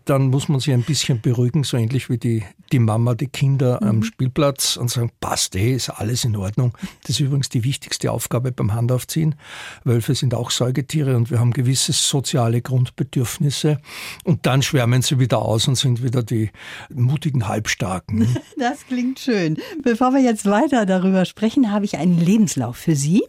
dann 0.06 0.28
muss 0.28 0.50
man 0.50 0.60
sie 0.60 0.74
ein 0.74 0.84
bisschen 0.84 1.22
beruhigen, 1.22 1.64
so 1.64 1.78
ähnlich 1.78 2.10
wie 2.10 2.18
die, 2.18 2.44
die 2.72 2.80
Mama, 2.80 3.16
die 3.16 3.28
Kinder 3.28 3.80
mhm. 3.82 3.88
am 3.88 4.04
Spielplatz 4.04 4.78
und 4.78 4.90
sagen, 4.90 5.12
passt, 5.20 5.56
eh, 5.56 5.74
ist 5.74 5.90
alles 5.90 6.24
in 6.26 6.36
Ordnung. 6.36 6.74
Das 7.02 7.12
ist 7.12 7.20
übrigens 7.20 7.50
die 7.50 7.64
wichtigste 7.64 8.12
Aufgabe 8.12 8.52
beim 8.52 8.74
Handaufziehen. 8.74 9.36
Wölfe 9.84 10.16
sind 10.16 10.34
auch 10.34 10.52
Säugetiere 10.52 11.16
und 11.16 11.32
wir 11.32 11.40
haben 11.40 11.52
gewisse 11.52 11.94
soziale 11.94 12.62
Grundbedürfnisse. 12.62 13.80
Und 14.24 14.46
dann 14.46 14.62
schwärmen 14.62 15.02
sie 15.02 15.20
wieder 15.20 15.40
aus 15.40 15.68
und 15.68 15.76
sind 15.76 16.04
wieder 16.04 16.24
die 16.24 16.52
mutigen 16.94 17.48
Halbstarken. 17.48 18.28
Das 18.58 18.86
klingt 18.88 19.20
schön. 19.20 19.58
Bevor 19.84 20.12
wir 20.12 20.22
jetzt 20.22 20.46
weiter 20.46 20.86
darüber 20.86 21.26
sprechen, 21.26 21.72
habe 21.72 21.86
ich 21.86 21.98
einen 21.98 22.18
Lebenslauf 22.20 22.78
für 22.78 22.96
Sie. 22.96 23.24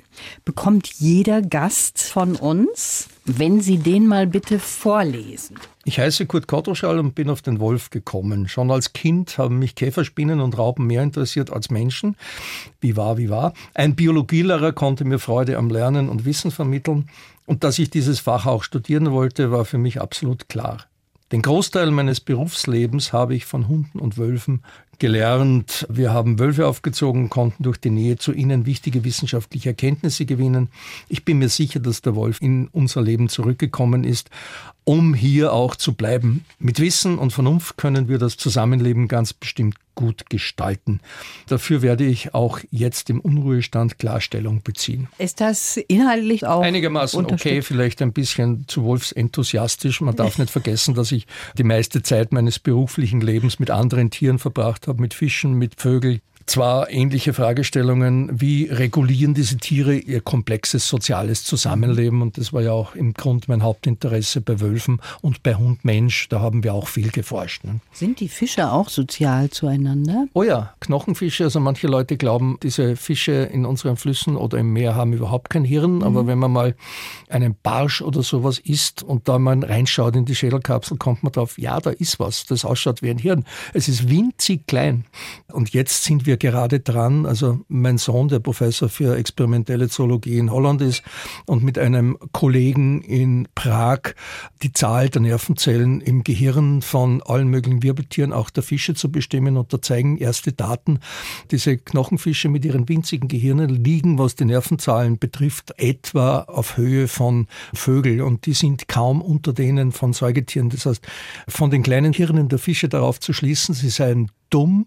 Bekommt 0.44 0.88
jeder 0.98 1.42
Gast 1.42 2.02
von 2.02 2.36
uns, 2.36 3.08
wenn 3.26 3.60
Sie 3.60 3.78
den 3.78 4.06
mal 4.06 4.26
bitte 4.26 4.58
vorlesen. 4.58 5.58
Ich 5.84 5.98
heiße 5.98 6.26
Kurt 6.26 6.46
Kottruschall 6.46 6.98
und 6.98 7.14
bin 7.14 7.28
auf 7.28 7.42
den 7.42 7.60
Wolf 7.60 7.90
gekommen. 7.90 8.48
Schon 8.48 8.70
als 8.70 8.92
Kind 8.92 9.36
haben 9.38 9.58
mich 9.58 9.74
Käferspinnen 9.74 10.40
und 10.40 10.56
Raupen 10.56 10.86
mehr 10.86 11.02
interessiert 11.02 11.52
als 11.52 11.70
Menschen. 11.70 12.16
Wie 12.80 12.96
war, 12.96 13.18
wie 13.18 13.28
war. 13.28 13.52
Ein 13.74 13.96
Biologielehrer 13.96 14.72
konnte 14.72 15.04
mir 15.04 15.18
Freude 15.18 15.58
am 15.58 15.70
Lernen 15.70 16.08
und 16.08 16.24
Wissen 16.24 16.50
vermitteln. 16.50 17.08
Und 17.46 17.64
dass 17.64 17.78
ich 17.78 17.90
dieses 17.90 18.20
Fach 18.20 18.46
auch 18.46 18.62
studieren 18.62 19.12
wollte, 19.12 19.50
war 19.50 19.64
für 19.64 19.78
mich 19.78 20.00
absolut 20.00 20.48
klar. 20.48 20.86
Den 21.32 21.42
Großteil 21.42 21.90
meines 21.90 22.20
Berufslebens 22.20 23.12
habe 23.12 23.34
ich 23.34 23.46
von 23.46 23.66
Hunden 23.66 23.98
und 23.98 24.16
Wölfen 24.16 24.62
gelernt. 24.98 25.86
Wir 25.88 26.12
haben 26.12 26.38
Wölfe 26.38 26.66
aufgezogen, 26.66 27.28
konnten 27.30 27.62
durch 27.62 27.78
die 27.78 27.90
Nähe 27.90 28.16
zu 28.16 28.32
ihnen 28.32 28.66
wichtige 28.66 29.04
wissenschaftliche 29.04 29.70
Erkenntnisse 29.70 30.26
gewinnen. 30.26 30.68
Ich 31.08 31.24
bin 31.24 31.38
mir 31.38 31.48
sicher, 31.48 31.80
dass 31.80 32.02
der 32.02 32.14
Wolf 32.14 32.40
in 32.40 32.68
unser 32.68 33.02
Leben 33.02 33.28
zurückgekommen 33.28 34.04
ist, 34.04 34.30
um 34.86 35.14
hier 35.14 35.52
auch 35.52 35.74
zu 35.74 35.94
bleiben. 35.94 36.44
Mit 36.60 36.78
Wissen 36.78 37.18
und 37.18 37.32
Vernunft 37.32 37.76
können 37.76 38.08
wir 38.08 38.18
das 38.18 38.36
Zusammenleben 38.36 39.08
ganz 39.08 39.32
bestimmt 39.32 39.76
gut 39.96 40.30
gestalten. 40.30 41.00
Dafür 41.48 41.82
werde 41.82 42.04
ich 42.04 42.34
auch 42.34 42.60
jetzt 42.70 43.10
im 43.10 43.20
Unruhestand 43.20 43.98
Klarstellung 43.98 44.62
beziehen. 44.62 45.08
Ist 45.18 45.40
das 45.40 45.76
inhaltlich 45.76 46.46
auch 46.46 46.62
einigermaßen 46.62 47.26
okay, 47.26 47.62
vielleicht 47.62 48.00
ein 48.00 48.12
bisschen 48.12 48.68
zu 48.68 48.84
wolfsenthusiastisch. 48.84 50.00
Man 50.02 50.14
darf 50.14 50.38
nicht 50.38 50.50
vergessen, 50.50 50.94
dass 50.94 51.10
ich 51.10 51.26
die 51.58 51.64
meiste 51.64 52.02
Zeit 52.02 52.32
meines 52.32 52.60
beruflichen 52.60 53.20
Lebens 53.20 53.58
mit 53.58 53.70
anderen 53.70 54.10
Tieren 54.10 54.38
verbracht 54.38 54.86
habe, 54.86 55.00
mit 55.00 55.14
Fischen, 55.14 55.54
mit 55.54 55.80
Vögeln, 55.80 56.20
zwar 56.46 56.90
ähnliche 56.90 57.34
Fragestellungen, 57.34 58.40
wie 58.40 58.64
regulieren 58.64 59.34
diese 59.34 59.56
Tiere 59.56 59.96
ihr 59.96 60.20
komplexes 60.20 60.88
soziales 60.88 61.42
Zusammenleben 61.44 62.22
und 62.22 62.38
das 62.38 62.52
war 62.52 62.62
ja 62.62 62.72
auch 62.72 62.94
im 62.94 63.14
Grund 63.14 63.48
mein 63.48 63.62
Hauptinteresse 63.62 64.40
bei 64.40 64.60
Wölfen 64.60 65.00
und 65.22 65.42
bei 65.42 65.56
Hund-Mensch, 65.56 66.28
da 66.28 66.40
haben 66.40 66.62
wir 66.62 66.72
auch 66.72 66.86
viel 66.86 67.10
geforscht. 67.10 67.64
Ne? 67.64 67.80
Sind 67.92 68.20
die 68.20 68.28
Fische 68.28 68.70
auch 68.70 68.88
sozial 68.88 69.50
zueinander? 69.50 70.28
Oh 70.34 70.44
ja, 70.44 70.72
Knochenfische, 70.80 71.44
also 71.44 71.58
manche 71.58 71.88
Leute 71.88 72.16
glauben, 72.16 72.58
diese 72.62 72.94
Fische 72.94 73.32
in 73.32 73.66
unseren 73.66 73.96
Flüssen 73.96 74.36
oder 74.36 74.58
im 74.58 74.72
Meer 74.72 74.94
haben 74.94 75.12
überhaupt 75.12 75.50
kein 75.50 75.64
Hirn, 75.64 75.96
mhm. 75.96 76.02
aber 76.04 76.26
wenn 76.28 76.38
man 76.38 76.52
mal 76.52 76.76
einen 77.28 77.56
Barsch 77.60 78.02
oder 78.02 78.22
sowas 78.22 78.60
isst 78.60 79.02
und 79.02 79.28
da 79.28 79.38
mal 79.40 79.64
reinschaut 79.64 80.14
in 80.14 80.24
die 80.24 80.36
Schädelkapsel, 80.36 80.96
kommt 80.96 81.24
man 81.24 81.32
drauf, 81.32 81.58
ja, 81.58 81.80
da 81.80 81.90
ist 81.90 82.20
was, 82.20 82.46
das 82.46 82.64
ausschaut 82.64 83.02
wie 83.02 83.10
ein 83.10 83.18
Hirn. 83.18 83.44
Es 83.74 83.88
ist 83.88 84.08
winzig 84.08 84.66
klein 84.68 85.04
und 85.52 85.70
jetzt 85.70 86.04
sind 86.04 86.24
wir 86.24 86.35
wir 86.36 86.50
gerade 86.50 86.80
dran, 86.80 87.26
also 87.26 87.60
mein 87.68 87.98
Sohn, 87.98 88.28
der 88.28 88.40
Professor 88.40 88.88
für 88.88 89.16
experimentelle 89.16 89.88
Zoologie 89.88 90.38
in 90.38 90.50
Holland 90.50 90.82
ist 90.82 91.02
und 91.46 91.62
mit 91.62 91.78
einem 91.78 92.18
Kollegen 92.32 93.00
in 93.02 93.48
Prag 93.54 94.14
die 94.62 94.72
Zahl 94.72 95.08
der 95.08 95.22
Nervenzellen 95.22 96.00
im 96.00 96.24
Gehirn 96.24 96.82
von 96.82 97.22
allen 97.22 97.48
möglichen 97.48 97.82
Wirbeltieren, 97.82 98.32
auch 98.32 98.50
der 98.50 98.62
Fische 98.62 98.94
zu 98.94 99.10
bestimmen. 99.10 99.56
Und 99.56 99.72
da 99.72 99.80
zeigen 99.80 100.18
erste 100.18 100.52
Daten, 100.52 101.00
diese 101.50 101.78
Knochenfische 101.78 102.48
mit 102.48 102.64
ihren 102.64 102.88
winzigen 102.88 103.28
Gehirnen 103.28 103.70
liegen, 103.70 104.18
was 104.18 104.34
die 104.34 104.44
Nervenzahlen 104.44 105.18
betrifft, 105.18 105.72
etwa 105.78 106.40
auf 106.40 106.76
Höhe 106.76 107.08
von 107.08 107.46
Vögeln. 107.72 108.20
Und 108.20 108.46
die 108.46 108.54
sind 108.54 108.88
kaum 108.88 109.22
unter 109.22 109.52
denen 109.52 109.92
von 109.92 110.12
Säugetieren. 110.12 110.68
Das 110.68 110.86
heißt, 110.86 111.06
von 111.48 111.70
den 111.70 111.82
kleinen 111.82 112.12
Hirnen 112.12 112.48
der 112.48 112.58
Fische 112.58 112.88
darauf 112.88 113.20
zu 113.20 113.32
schließen, 113.32 113.74
sie 113.74 113.90
seien 113.90 114.30
dumm, 114.50 114.86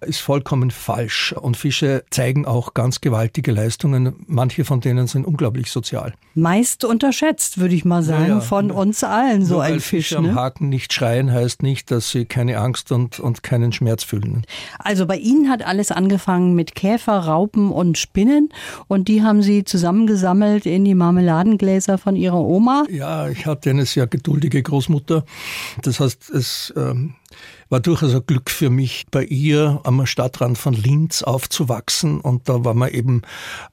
ist 0.00 0.20
vollkommen 0.20 0.70
falsch. 0.70 1.32
Und 1.32 1.56
Fische 1.56 2.04
zeigen 2.10 2.46
auch 2.46 2.74
ganz 2.74 3.00
gewaltige 3.00 3.52
Leistungen. 3.52 4.14
Manche 4.26 4.64
von 4.64 4.80
denen 4.80 5.06
sind 5.06 5.26
unglaublich 5.26 5.70
sozial. 5.70 6.14
Meist 6.34 6.84
unterschätzt, 6.84 7.58
würde 7.58 7.74
ich 7.74 7.84
mal 7.84 8.02
sagen, 8.02 8.28
ja, 8.28 8.34
ja. 8.34 8.40
von 8.40 8.70
uns 8.70 9.04
allen 9.04 9.44
so 9.44 9.54
Nur 9.54 9.64
ein 9.64 9.74
Fisch. 9.80 10.08
Fische 10.08 10.20
ne? 10.20 10.30
am 10.30 10.34
Haken 10.34 10.68
nicht 10.68 10.92
schreien 10.92 11.32
heißt 11.32 11.62
nicht, 11.62 11.90
dass 11.90 12.10
sie 12.10 12.24
keine 12.24 12.58
Angst 12.58 12.92
und, 12.92 13.20
und 13.20 13.42
keinen 13.42 13.72
Schmerz 13.72 14.04
fühlen. 14.04 14.44
Also 14.78 15.06
bei 15.06 15.16
Ihnen 15.16 15.50
hat 15.50 15.64
alles 15.66 15.90
angefangen 15.90 16.54
mit 16.54 16.74
Käfer, 16.74 17.18
Raupen 17.18 17.70
und 17.70 17.98
Spinnen. 17.98 18.48
Und 18.88 19.08
die 19.08 19.22
haben 19.22 19.42
Sie 19.42 19.64
zusammengesammelt 19.64 20.66
in 20.66 20.84
die 20.84 20.94
Marmeladengläser 20.94 21.98
von 21.98 22.16
Ihrer 22.16 22.40
Oma? 22.40 22.84
Ja, 22.90 23.28
ich 23.28 23.46
hatte 23.46 23.70
eine 23.70 23.86
sehr 23.86 24.06
geduldige 24.06 24.62
Großmutter. 24.62 25.24
Das 25.82 26.00
heißt, 26.00 26.30
es 26.30 26.72
ähm, 26.76 27.14
war 27.72 27.80
durchaus 27.80 28.14
ein 28.14 28.26
Glück 28.26 28.50
für 28.50 28.68
mich, 28.68 29.06
bei 29.10 29.24
ihr 29.24 29.80
am 29.84 30.04
Stadtrand 30.04 30.58
von 30.58 30.74
Linz 30.74 31.22
aufzuwachsen. 31.22 32.20
Und 32.20 32.46
da 32.50 32.66
war 32.66 32.74
man 32.74 32.90
eben 32.90 33.22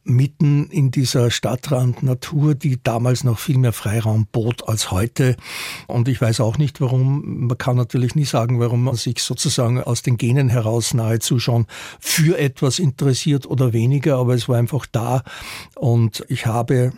mitten 0.05 0.67
in 0.69 0.89
dieser 0.89 1.29
Stadtrand-Natur, 1.29 2.55
die 2.55 2.81
damals 2.81 3.25
noch 3.25 3.39
viel 3.39 3.57
mehr 3.57 3.73
Freiraum 3.73 4.25
bot 4.31 4.69
als 4.69 4.89
heute. 4.89 5.35
Und 5.87 6.07
ich 6.07 6.21
weiß 6.21 6.39
auch 6.39 6.57
nicht, 6.57 6.79
warum. 6.79 7.47
Man 7.47 7.57
kann 7.57 7.75
natürlich 7.75 8.15
nie 8.15 8.23
sagen, 8.23 8.61
warum 8.61 8.85
man 8.85 8.95
sich 8.95 9.21
sozusagen 9.21 9.83
aus 9.83 10.01
den 10.01 10.15
Genen 10.15 10.47
heraus 10.47 10.93
nahezu 10.93 11.37
schon 11.39 11.65
für 11.99 12.39
etwas 12.39 12.79
interessiert 12.79 13.47
oder 13.47 13.73
weniger. 13.73 14.15
Aber 14.15 14.33
es 14.33 14.47
war 14.47 14.55
einfach 14.55 14.85
da. 14.85 15.23
Und 15.75 16.23
ich 16.29 16.45
habe 16.45 16.93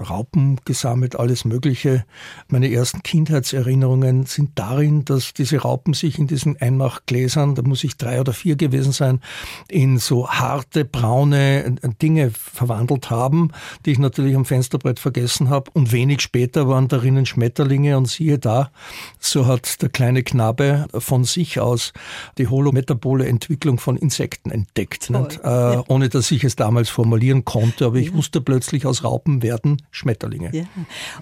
Raupen 0.00 0.58
gesammelt, 0.64 1.14
alles 1.14 1.44
Mögliche. 1.44 2.06
Meine 2.48 2.72
ersten 2.72 3.02
Kindheitserinnerungen 3.02 4.24
sind 4.24 4.58
darin, 4.58 5.04
dass 5.04 5.34
diese 5.34 5.58
Raupen 5.58 5.92
sich 5.92 6.18
in 6.18 6.26
diesen 6.38 6.56
Einmachgläsern, 6.60 7.54
da 7.54 7.62
muss 7.62 7.82
ich 7.82 7.96
drei 7.96 8.20
oder 8.20 8.32
vier 8.32 8.56
gewesen 8.56 8.92
sein, 8.92 9.20
in 9.68 9.98
so 9.98 10.28
harte, 10.28 10.84
braune 10.84 11.76
Dinge 12.00 12.30
verwandelt 12.30 13.10
haben, 13.10 13.50
die 13.84 13.92
ich 13.92 13.98
natürlich 13.98 14.36
am 14.36 14.44
Fensterbrett 14.44 15.00
vergessen 15.00 15.50
habe. 15.50 15.70
Und 15.74 15.90
wenig 15.90 16.20
später 16.20 16.68
waren 16.68 16.86
darin 16.86 17.26
Schmetterlinge 17.26 17.96
und 17.96 18.06
siehe 18.06 18.38
da, 18.38 18.70
so 19.18 19.46
hat 19.46 19.82
der 19.82 19.88
kleine 19.88 20.22
Knabe 20.22 20.86
von 20.96 21.24
sich 21.24 21.58
aus 21.58 21.92
die 22.38 22.46
holometabole 22.46 23.26
Entwicklung 23.26 23.78
von 23.78 23.96
Insekten 23.96 24.50
entdeckt. 24.50 25.10
Äh, 25.10 25.82
ohne 25.88 26.08
dass 26.08 26.30
ich 26.30 26.44
es 26.44 26.54
damals 26.54 26.88
formulieren 26.88 27.44
konnte, 27.44 27.86
aber 27.86 27.96
ich 27.96 28.10
ja. 28.10 28.14
wusste 28.14 28.40
plötzlich, 28.40 28.86
aus 28.86 29.02
Raupen 29.02 29.42
werden 29.42 29.82
Schmetterlinge. 29.90 30.50
Ja. 30.54 30.64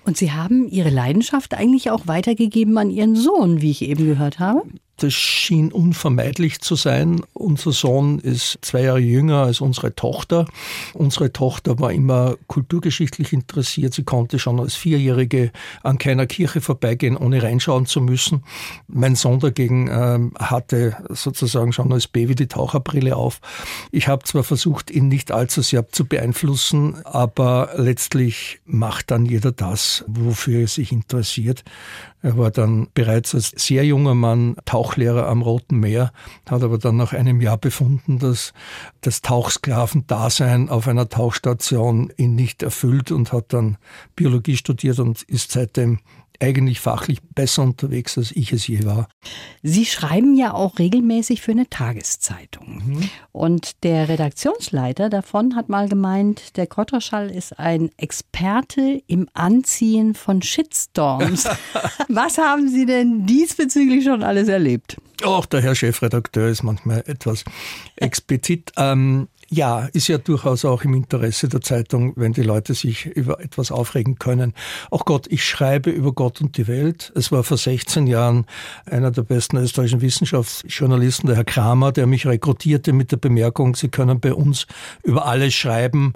Und 0.05 0.19
Sie 0.19 0.33
haben 0.33 0.69
Ihre 0.69 0.91
Leidenschaft 0.91 1.55
eigentlich 1.55 1.91
auch 1.91 2.07
weitergegeben 2.07 2.77
an 2.77 2.91
Ihren 2.91 3.17
Sohn, 3.17 3.63
wie 3.63 3.71
ich 3.71 3.83
eben 3.83 4.05
gehört 4.05 4.39
habe? 4.39 4.63
Das 4.99 5.13
schien 5.13 5.73
unvermeidlich 5.73 6.61
zu 6.61 6.75
sein. 6.75 7.21
Unser 7.35 7.73
Sohn 7.73 8.19
ist 8.19 8.59
zwei 8.63 8.83
Jahre 8.83 8.99
jünger 8.99 9.43
als 9.43 9.61
unsere 9.61 9.95
Tochter. 9.95 10.47
Unsere 10.95 11.33
Tochter 11.33 11.79
war 11.79 11.93
immer 11.93 12.37
kulturgeschichtlich 12.47 13.35
interessiert. 13.35 13.93
Sie 13.93 14.05
konnte 14.05 14.39
schon 14.39 14.59
als 14.59 14.75
Vierjährige 14.75 15.53
an 15.83 15.99
keiner 15.99 16.27
Kirche 16.27 16.63
vorbeigehen, 16.63 17.19
ohne 17.19 17.43
reinschauen 17.43 17.85
zu 17.85 18.01
müssen. 18.01 18.43
Mein 18.89 19.17
Sohn 19.17 19.39
dagegen 19.39 19.89
ähm, 19.91 20.33
hatte 20.39 20.97
sozusagen 21.11 21.75
schon 21.75 21.93
als 21.93 22.07
Baby 22.07 22.35
die 22.35 22.47
Taucherbrille 22.47 23.17
auf. 23.17 23.41
Ich 23.91 24.09
habe 24.09 24.25
zwar 24.25 24.45
versucht, 24.45 24.91
ihn 24.91 25.09
nicht 25.09 25.31
allzu 25.31 25.61
sehr 25.61 25.89
zu 25.91 26.07
beeinflussen, 26.07 27.05
aber 27.05 27.71
letztlich 27.77 28.61
macht 28.65 29.11
dann 29.11 29.27
jeder 29.27 29.53
das, 29.53 30.05
wofür 30.07 30.61
er 30.61 30.69
sich 30.69 30.91
interessiert. 30.91 31.65
Er 32.23 32.37
war 32.39 32.51
dann 32.51 32.89
bereits 32.93 33.37
als 33.37 33.53
sehr 33.57 33.85
junger 33.85 34.15
Mann 34.15 34.57
Tauchlehrer 34.87 35.27
am 35.27 35.43
Roten 35.43 35.81
Meer, 35.81 36.13
hat 36.49 36.63
aber 36.63 36.79
dann 36.79 36.97
nach 36.97 37.13
einem 37.13 37.41
Jahr 37.41 37.59
befunden, 37.59 38.21
dass 38.21 38.53
das 39.01 39.21
Tauchsklavendasein 39.21 40.69
auf 40.69 40.87
einer 40.87 41.09
Tauchstation 41.09 42.13
ihn 42.17 42.37
nicht 42.37 42.63
erfüllt 42.63 43.11
und 43.11 43.33
hat 43.33 43.53
dann 43.53 43.79
Biologie 44.15 44.57
studiert 44.57 45.01
und 45.01 45.23
ist 45.23 45.51
seitdem 45.51 45.99
eigentlich 46.41 46.81
fachlich 46.81 47.21
besser 47.35 47.63
unterwegs, 47.63 48.17
als 48.19 48.33
ich 48.33 48.53
es 48.53 48.67
je 48.67 48.85
war. 48.85 49.09
Sie 49.63 49.85
schreiben 49.85 50.37
ja 50.37 50.55
auch 50.55 50.79
regelmäßig 50.79 51.43
für 51.43 51.53
eine 51.53 51.69
Tageszeitung. 51.69 52.83
Mhm. 52.85 53.11
Und 53.33 53.85
der 53.85 54.09
Redaktionsleiter 54.09 55.09
davon 55.09 55.57
hat 55.57 55.69
mal 55.69 55.89
gemeint, 55.89 56.57
der 56.57 56.67
Kotterschall 56.67 57.31
ist 57.31 57.59
ein 57.59 57.91
Experte 57.97 59.03
im 59.07 59.29
Anziehen 59.35 60.15
von 60.15 60.43
Shitstorms. 60.43 61.49
Was 62.09 62.39
haben 62.39 62.69
Sie 62.69 62.87
denn 62.87 63.27
diesbezüglich 63.27 64.05
schon 64.05 64.23
alles 64.23 64.49
erlebt? 64.49 64.97
Auch 65.25 65.47
der 65.47 65.61
Herr 65.61 65.75
Chefredakteur 65.75 66.49
ist 66.49 66.63
manchmal 66.63 67.03
etwas 67.07 67.45
explizit. 67.97 68.73
Ähm, 68.77 69.29
ja, 69.49 69.87
ist 69.93 70.09
ja 70.09 70.19
durchaus 70.19 70.65
auch 70.65 70.83
im 70.83 70.95
Interesse 70.95 71.49
der 71.49 71.61
Zeitung, 71.61 72.13
wenn 72.17 72.33
die 72.33 72.43
Leute 72.43 72.75
sich 72.75 73.07
über 73.07 73.41
etwas 73.41 73.71
aufregen 73.71 74.19
können. 74.19 74.55
Auch 74.91 75.05
Gott, 75.05 75.27
ich 75.29 75.45
schreibe 75.45 75.91
über 75.91 76.13
Gott 76.13 76.41
und 76.41 76.57
die 76.57 76.67
Welt. 76.67 77.13
Es 77.15 77.31
war 77.31 77.45
vor 77.45 77.57
16 77.57 78.09
Jahren 78.09 78.47
einer 78.91 79.13
der 79.13 79.23
besten 79.23 79.57
österreichischen 79.59 80.01
Wissenschaftsjournalisten, 80.01 81.29
der 81.29 81.37
Herr 81.37 81.45
Kramer, 81.45 81.93
der 81.93 82.07
mich 82.07 82.27
rekrutierte 82.27 82.93
mit 82.93 83.13
der 83.13 83.19
Bemerkung, 83.19 83.77
Sie 83.77 83.89
können 83.89 84.19
bei 84.19 84.35
uns 84.35 84.67
über 85.05 85.27
alles 85.27 85.55
schreiben, 85.55 86.15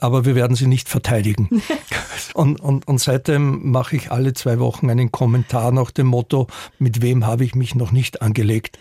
aber 0.00 0.24
wir 0.24 0.34
werden 0.34 0.56
Sie 0.56 0.66
nicht 0.66 0.88
verteidigen. 0.88 1.62
und, 2.34 2.60
und, 2.60 2.88
und 2.88 2.98
seitdem 2.98 3.70
mache 3.70 3.94
ich 3.94 4.10
alle 4.10 4.32
zwei 4.32 4.58
Wochen 4.58 4.90
einen 4.90 5.12
Kommentar 5.12 5.70
nach 5.70 5.92
dem 5.92 6.08
Motto, 6.08 6.48
mit 6.80 7.00
wem 7.00 7.26
habe 7.26 7.44
ich 7.44 7.54
mich 7.54 7.76
noch 7.76 7.92
nicht 7.92 8.22
angelegt. 8.42 8.78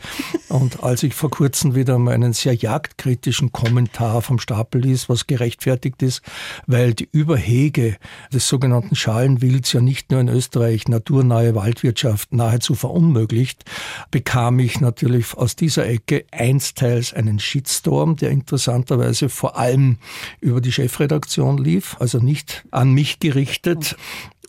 Und 0.50 0.84
als 0.84 1.04
ich 1.04 1.14
vor 1.14 1.30
kurzem 1.30 1.76
wieder 1.76 1.98
mal 1.98 2.14
einen 2.14 2.34
sehr 2.34 2.54
jagdkritischen 2.54 3.52
Kommentar 3.52 4.22
vom 4.22 4.40
Stapel 4.40 4.86
ist, 4.86 5.08
was 5.08 5.28
gerechtfertigt 5.28 6.02
ist, 6.02 6.22
weil 6.68 6.94
die 6.94 7.08
Überhege 7.12 7.98
des 8.34 8.48
sogenannten 8.48 8.96
Schalenwilds 8.96 9.72
ja 9.74 9.82
nicht 9.82 10.12
nur 10.12 10.20
in 10.20 10.28
Österreich 10.28 10.88
naturnahe 10.88 11.56
Waldwirtschaft 11.56 12.34
nahezu 12.34 12.76
verunmöglicht, 12.76 13.64
bekam 14.10 14.60
ich 14.60 14.82
natürlich 14.82 15.34
aus 15.36 15.56
dieser 15.56 15.88
Ecke 15.88 16.26
einsteils 16.32 17.14
einen 17.14 17.40
Shitstorm, 17.40 18.16
der 18.16 18.32
interessanterweise 18.32 19.30
vor 19.30 19.58
allem 19.58 19.98
über 20.42 20.60
die 20.60 20.72
Chefredaktion 20.72 21.58
lief, 21.58 21.96
also 22.00 22.18
nicht 22.18 22.66
an 22.72 22.92
mich 22.94 23.20
gerichtet, 23.20 23.96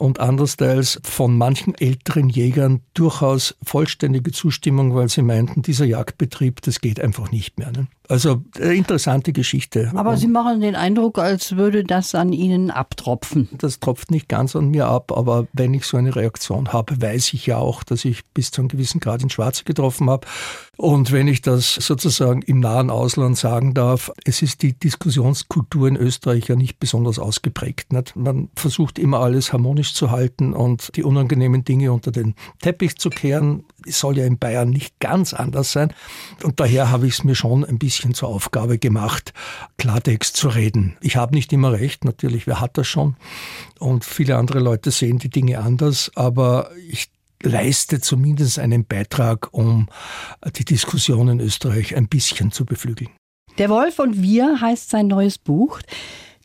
und 0.03 0.19
andersteils 0.19 1.01
von 1.05 1.39
manchen 1.39 1.77
älteren 1.77 2.29
Jägern 2.29 2.81
durchaus 2.93 3.55
vollständige 3.63 4.33
Zustimmung, 4.33 4.97
weil 4.97 5.09
sie 5.09 5.23
meinten, 5.23 5.63
dieser 5.63 5.85
Jagdbetrieb, 5.85 6.61
das 6.63 6.81
geht 6.81 6.99
einfach 6.99 7.31
nicht 7.31 7.57
mehr. 7.57 7.71
Ne? 7.71 7.87
Also 8.13 8.43
äh, 8.59 8.77
interessante 8.77 9.33
Geschichte. 9.33 9.91
Aber 9.95 10.19
Sie 10.19 10.29
machen 10.29 10.61
den 10.61 10.77
Eindruck, 10.77 11.19
als 11.19 11.57
würde 11.57 11.83
das 11.83 12.15
an 12.15 12.35
Ihnen 12.35 12.71
abtropfen. 12.71 13.49
Das 13.53 13.81
tropft 13.81 14.11
nicht 14.11 14.29
ganz 14.29 14.55
an 14.55 14.69
mir 14.69 14.87
ab, 14.87 15.17
aber 15.17 15.47
wenn 15.55 15.73
ich 15.73 15.87
so 15.87 15.97
eine 15.97 16.15
Reaktion 16.15 16.75
habe, 16.75 17.01
weiß 17.01 17.33
ich 17.33 17.47
ja 17.47 17.57
auch, 17.57 17.83
dass 17.83 18.05
ich 18.05 18.23
bis 18.35 18.51
zu 18.51 18.61
einem 18.61 18.69
gewissen 18.69 19.01
Grad 19.01 19.23
ins 19.23 19.33
Schwarze 19.33 19.65
getroffen 19.65 20.11
habe. 20.11 20.27
Und 20.77 21.11
wenn 21.11 21.27
ich 21.27 21.41
das 21.41 21.75
sozusagen 21.75 22.43
im 22.43 22.61
nahen 22.61 22.91
Ausland 22.91 23.39
sagen 23.39 23.73
darf, 23.73 24.11
es 24.27 24.43
ist 24.43 24.61
die 24.61 24.75
Diskussionskultur 24.75 25.89
in 25.89 25.97
Österreich 25.97 26.49
ja 26.49 26.57
nicht 26.57 26.79
besonders 26.81 27.19
ausgeprägt. 27.19 27.95
Nicht? 27.95 28.15
Man 28.15 28.51
versucht 28.57 28.99
immer 28.99 29.21
alles 29.21 29.55
harmonisch 29.55 29.95
zu 29.95 30.11
halten 30.11 30.53
und 30.53 30.95
die 30.97 31.03
unangenehmen 31.03 31.65
Dinge 31.65 31.93
unter 31.93 32.11
den 32.11 32.35
Teppich 32.61 32.99
zu 32.99 33.09
kehren. 33.09 33.65
Es 33.87 34.01
soll 34.01 34.19
ja 34.19 34.27
in 34.27 34.39
Bayern 34.39 34.71
nicht 34.71 34.99
ganz 35.01 35.35
anders 35.35 35.73
sein. 35.73 35.93
Und 36.43 36.61
daher 36.61 36.91
habe 36.91 37.07
ich 37.07 37.15
es 37.15 37.25
mir 37.25 37.35
schon 37.35 37.65
ein 37.65 37.79
bisschen 37.79 38.15
zur 38.15 38.29
Aufgabe 38.29 38.79
gemacht, 38.79 39.33
Klartext 39.79 40.37
zu 40.37 40.49
reden. 40.49 40.97
Ich 41.01 41.17
habe 41.17 41.35
nicht 41.35 41.53
immer 41.53 41.73
recht, 41.73 42.05
natürlich, 42.05 42.47
wer 42.47 42.61
hat 42.61 42.79
das 42.79 42.87
schon? 42.87 43.17
Und 43.79 44.05
viele 44.05 44.37
andere 44.37 44.61
Leute 44.61 44.91
sehen 44.91 45.19
die 45.19 45.31
Dinge 45.31 45.61
anders, 45.61 46.11
aber 46.15 46.71
ich 46.89 47.11
leiste 47.43 48.01
zumindest 48.01 48.59
einen 48.59 48.85
Beitrag, 48.85 49.49
um 49.53 49.89
die 50.57 50.65
Diskussion 50.65 51.29
in 51.29 51.41
Österreich 51.41 51.97
ein 51.97 52.09
bisschen 52.09 52.53
zu 52.53 52.65
beflügeln. 52.65 53.11
Der 53.59 53.69
Wolf 53.69 53.99
und 53.99 54.23
wir 54.23 54.61
heißt 54.61 54.91
sein 54.91 55.09
neues 55.09 55.39
Buch. 55.39 55.81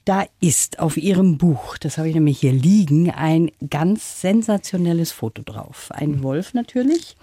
Da 0.08 0.24
ist 0.40 0.80
auf 0.80 0.96
Ihrem 0.96 1.38
Buch, 1.38 1.78
das 1.78 1.98
habe 1.98 2.08
ich 2.08 2.16
nämlich 2.16 2.40
hier 2.40 2.54
liegen, 2.54 3.12
ein 3.12 3.52
ganz 3.70 4.22
sensationelles 4.22 5.12
Foto 5.12 5.42
drauf. 5.42 5.90
Ein 5.90 6.24
Wolf 6.24 6.54
natürlich. 6.54 7.18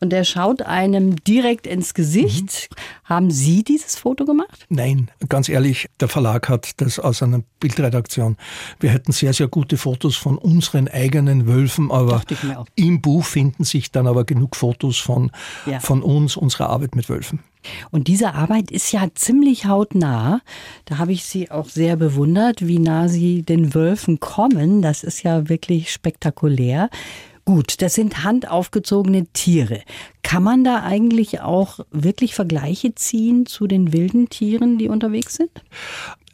Und 0.00 0.14
der 0.14 0.24
schaut 0.24 0.62
einem 0.62 1.22
direkt 1.24 1.66
ins 1.66 1.92
Gesicht. 1.92 2.70
Mhm. 2.70 2.76
Haben 3.04 3.30
Sie 3.30 3.62
dieses 3.64 3.96
Foto 3.96 4.24
gemacht? 4.24 4.64
Nein, 4.70 5.10
ganz 5.28 5.50
ehrlich, 5.50 5.90
der 6.00 6.08
Verlag 6.08 6.48
hat 6.48 6.80
das 6.80 6.98
aus 6.98 7.22
einer 7.22 7.42
Bildredaktion. 7.60 8.38
Wir 8.80 8.88
hätten 8.88 9.12
sehr, 9.12 9.34
sehr 9.34 9.48
gute 9.48 9.76
Fotos 9.76 10.16
von 10.16 10.38
unseren 10.38 10.88
eigenen 10.88 11.46
Wölfen, 11.46 11.92
aber 11.92 12.22
im 12.76 13.02
Buch 13.02 13.26
finden 13.26 13.64
sich 13.64 13.92
dann 13.92 14.06
aber 14.06 14.24
genug 14.24 14.56
Fotos 14.56 14.96
von, 14.96 15.32
ja. 15.66 15.80
von 15.80 16.02
uns, 16.02 16.38
unserer 16.38 16.70
Arbeit 16.70 16.96
mit 16.96 17.10
Wölfen. 17.10 17.40
Und 17.90 18.08
diese 18.08 18.34
Arbeit 18.34 18.70
ist 18.70 18.92
ja 18.92 19.08
ziemlich 19.14 19.66
hautnah. 19.66 20.40
Da 20.84 20.98
habe 20.98 21.12
ich 21.12 21.24
Sie 21.24 21.50
auch 21.50 21.68
sehr 21.68 21.96
bewundert, 21.96 22.66
wie 22.66 22.78
nah 22.78 23.08
Sie 23.08 23.42
den 23.42 23.74
Wölfen 23.74 24.20
kommen. 24.20 24.82
Das 24.82 25.04
ist 25.04 25.22
ja 25.22 25.48
wirklich 25.48 25.92
spektakulär. 25.92 26.90
Gut, 27.44 27.82
das 27.82 27.94
sind 27.94 28.22
handaufgezogene 28.22 29.26
Tiere. 29.32 29.82
Kann 30.22 30.44
man 30.44 30.62
da 30.62 30.84
eigentlich 30.84 31.40
auch 31.40 31.80
wirklich 31.90 32.34
Vergleiche 32.34 32.94
ziehen 32.94 33.46
zu 33.46 33.66
den 33.66 33.92
wilden 33.92 34.28
Tieren, 34.28 34.78
die 34.78 34.88
unterwegs 34.88 35.34
sind? 35.34 35.50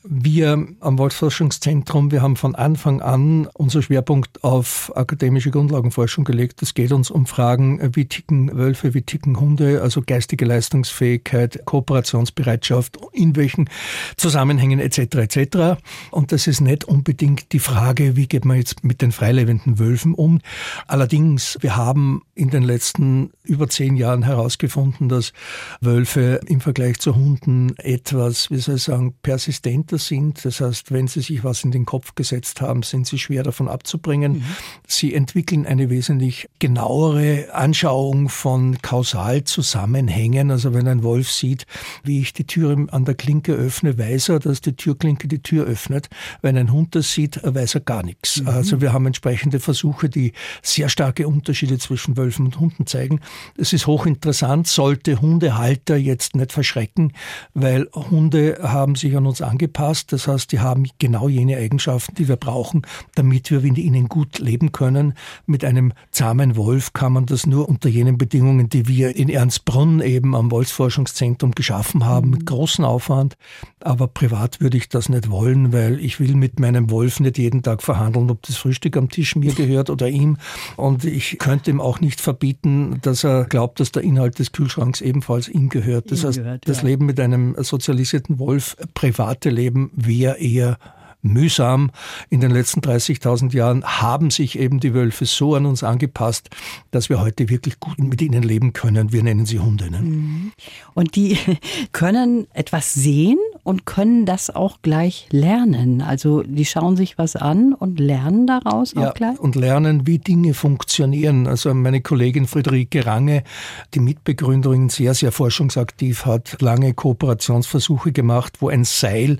Wir 0.05 0.69
am 0.79 0.99
Waldforschungszentrum, 0.99 2.13
wir 2.13 2.23
haben 2.23 2.37
von 2.37 2.55
Anfang 2.55 3.03
an 3.03 3.49
unser 3.55 3.83
Schwerpunkt 3.83 4.45
auf 4.45 4.93
akademische 4.95 5.51
Grundlagenforschung 5.51 6.25
gelegt. 6.25 6.63
Es 6.63 6.75
geht 6.75 6.93
uns 6.93 7.11
um 7.11 7.27
Fragen, 7.27 7.81
wie 7.97 8.05
ticken 8.05 8.57
Wölfe, 8.57 8.95
wie 8.95 9.03
ticken 9.03 9.41
Hunde, 9.41 9.83
also 9.83 10.01
geistige 10.07 10.45
Leistungsfähigkeit, 10.45 11.63
Kooperationsbereitschaft, 11.65 12.97
in 13.13 13.35
welchen 13.35 13.69
Zusammenhängen 14.17 14.79
etc. 14.79 15.17
etc. 15.17 15.81
Und 16.13 16.31
das 16.31 16.47
ist 16.47 16.61
nicht 16.61 16.85
unbedingt 16.85 17.53
die 17.53 17.59
Frage, 17.59 18.15
wie 18.15 18.29
geht 18.29 18.45
man 18.45 18.57
jetzt 18.57 18.85
mit 18.85 19.03
den 19.03 19.11
freilebenden 19.11 19.81
Wölfen 19.81 20.15
um. 20.15 20.41
Allerdings, 20.87 21.59
wir 21.61 21.75
haben 21.75 22.23
in 22.37 22.51
den 22.51 22.63
letzten 22.63 23.33
über 23.43 23.69
zehn 23.69 23.97
Jahren 23.97 24.23
herausgefunden, 24.23 25.09
dass 25.09 25.33
Wölfe 25.81 26.41
im 26.47 26.61
Vergleich 26.61 27.01
zu 27.01 27.17
Hunden 27.17 27.77
etwas, 27.79 28.49
wie 28.53 28.59
soll 28.59 28.77
ich 28.77 28.85
sagen, 28.85 29.15
persistent 29.23 29.88
intelligenter 29.89 29.99
sind. 29.99 30.45
Das 30.45 30.61
heißt, 30.61 30.93
wenn 30.93 31.09
sie 31.09 31.21
sich 31.21 31.45
was 31.45 31.65
in 31.65 31.71
den 31.71 31.85
Kopf 31.85 32.15
gesetzt 32.15 32.61
haben, 32.61 32.83
sind 32.83 33.07
sie 33.07 33.19
schwer 33.19 33.43
davon 33.43 33.69
abzubringen. 33.69 34.35
Mhm. 34.35 34.45
Sie 34.87 35.15
entwickeln 35.15 35.67
eine 35.67 35.91
wesentlich 35.91 36.49
genauere 36.59 37.49
Anschauung 37.53 38.29
von 38.29 38.79
Kausalzusammenhängen. 38.83 40.51
Also 40.51 40.75
wenn 40.75 40.89
ein 40.89 41.03
Wolf 41.03 41.31
sieht, 41.31 41.67
wie 42.05 42.21
ich 42.21 42.33
die 42.33 42.47
Tür 42.47 42.87
an 42.91 43.05
der 43.05 43.15
Klinke 43.15 43.53
öffne, 43.53 43.99
weiß 43.99 44.31
er, 44.31 44.39
dass 44.41 44.61
die 44.61 44.75
Türklinke 44.75 45.29
die 45.29 45.43
Tür 45.43 45.67
öffnet. 45.67 46.09
Wenn 46.43 46.57
ein 46.57 46.73
Hund 46.73 46.95
das 46.95 47.13
sieht, 47.13 47.41
weiß 47.43 47.77
er 47.77 47.81
gar 47.81 48.03
nichts. 48.03 48.41
Mhm. 48.41 48.49
Also 48.49 48.81
wir 48.81 48.93
haben 48.93 49.07
entsprechende 49.07 49.61
Versuche, 49.61 50.09
die 50.09 50.33
sehr 50.63 50.89
starke 50.89 51.27
Unterschiede 51.27 51.79
zwischen 51.79 52.17
Wölfen 52.17 52.47
und 52.47 52.61
Hunden 52.61 52.87
zeigen. 52.87 53.21
Es 53.57 53.73
ist 53.73 53.87
hochinteressant, 53.87 54.67
sollte 54.67 55.21
Hundehalter 55.21 55.97
jetzt 55.97 56.35
nicht 56.35 56.53
verschrecken, 56.53 57.13
weil 57.55 57.89
Hunde 57.95 58.59
haben 58.63 58.95
sich 58.95 59.17
an 59.17 59.27
uns 59.27 59.43
angepasst. 59.43 59.78
Das 60.13 60.27
heißt, 60.27 60.53
die 60.53 60.61
haben 60.61 60.87
genau 60.99 61.29
jene 61.29 61.57
Eigenschaften, 61.57 62.15
die 62.15 62.29
wir 62.29 62.37
brauchen, 62.37 62.83
damit 63.15 63.51
wir 63.51 63.61
mit 63.61 63.79
ihnen 63.79 64.09
gut 64.09 64.39
leben 64.39 64.73
können. 64.73 65.15
Mit 65.47 65.65
einem 65.65 65.93
zahmen 66.11 66.57
Wolf 66.57 66.93
kann 66.93 67.13
man 67.13 67.27
das 67.27 67.47
nur 67.47 67.69
unter 67.69 67.89
jenen 67.89 68.19
Bedingungen, 68.19 68.69
die 68.69 68.89
wir 68.89 69.17
in 69.17 69.29
Ernstbrunn 69.29 70.01
eben 70.01 70.35
am 70.35 70.51
Wolfsforschungszentrum 70.51 71.53
geschaffen 71.53 72.05
haben, 72.05 72.31
mit 72.31 72.47
großem 72.47 72.85
Aufwand. 72.85 73.37
Aber 73.81 74.09
privat 74.09 74.61
würde 74.61 74.77
ich 74.77 74.89
das 74.89 75.09
nicht 75.09 75.31
wollen, 75.31 75.73
weil 75.73 76.01
ich 76.01 76.19
will 76.19 76.35
mit 76.35 76.59
meinem 76.59 76.91
Wolf 76.91 77.21
nicht 77.21 77.39
jeden 77.39 77.63
Tag 77.63 77.83
verhandeln, 77.83 78.31
ob 78.31 78.43
das 78.43 78.57
Frühstück 78.57 78.97
am 78.97 79.09
Tisch 79.09 79.37
mir 79.37 79.53
gehört 79.53 79.91
oder 79.91 80.09
ihm. 80.09 80.39
Und 80.77 81.05
ich 81.05 81.39
könnte 81.39 81.71
ihm 81.71 81.81
auch 81.81 82.01
nicht 82.01 82.21
verbieten, 82.21 82.99
dass 83.03 83.25
er 83.25 83.45
glaubt, 83.45 83.81
dass 83.81 83.93
der 83.93 84.03
Inhalt 84.03 84.39
des 84.39 84.53
Kühlschranks 84.53 85.01
ebenfalls 85.01 85.49
ihm 85.49 85.69
gehört. 85.69 86.11
Das 86.11 86.23
ihm 86.23 86.29
heißt, 86.29 86.39
gehört, 86.39 86.69
das 86.69 86.83
Leben 86.83 87.07
mit 87.07 87.21
einem 87.21 87.55
sozialisierten 87.59 88.39
Wolf, 88.39 88.77
private 88.95 89.51
Leben, 89.51 89.68
wäre 89.75 90.39
eher 90.39 90.79
mühsam. 91.23 91.91
In 92.31 92.41
den 92.41 92.51
letzten 92.51 92.81
30.000 92.81 93.53
Jahren 93.55 93.85
haben 93.85 94.31
sich 94.31 94.59
eben 94.59 94.81
die 94.81 94.95
Wölfe 94.95 95.27
so 95.27 95.55
an 95.55 95.67
uns 95.67 95.83
angepasst, 95.83 96.51
dass 96.91 97.09
wir 97.09 97.21
heute 97.21 97.49
wirklich 97.49 97.81
gut 97.81 97.99
mit 97.99 98.23
ihnen 98.23 98.43
leben 98.43 98.73
können. 98.73 99.13
Wir 99.13 99.23
nennen 99.23 99.47
sie 99.47 99.59
Hunde. 99.59 99.91
Ne? 99.91 99.99
Mhm. 100.01 100.53
Und 100.95 101.17
die 101.17 101.39
können 101.93 102.47
etwas 102.53 102.95
sehen 102.95 103.39
und 103.69 103.85
können 103.85 104.25
das 104.25 104.49
auch 104.49 104.81
gleich 104.81 105.27
lernen. 105.31 106.01
Also 106.01 106.43
die 106.43 106.65
schauen 106.65 106.97
sich 106.97 107.19
was 107.19 107.37
an 107.37 107.75
und 107.75 108.01
lernen 108.01 108.47
daraus 108.47 108.95
ja, 108.95 109.11
auch 109.11 109.15
gleich. 109.15 109.39
Und 109.39 109.57
lernen, 109.57 110.07
wie 110.07 110.19
Dinge 110.19 110.55
funktionieren. 110.55 111.47
Also 111.47 111.75
meine 111.75 112.01
Kollegin 112.01 112.47
Friederike 112.47 113.05
Range, 113.05 113.45
die 113.93 114.01
Mitbegründerin, 114.01 114.89
sehr, 114.89 115.13
sehr 115.13 115.33
forschungsaktiv, 115.33 116.25
hat 116.25 116.63
lange 116.63 116.95
Kooperationsversuche 116.95 118.11
gemacht, 118.13 118.55
wo 118.61 118.71
ein 118.71 118.85
Seil, 118.85 119.39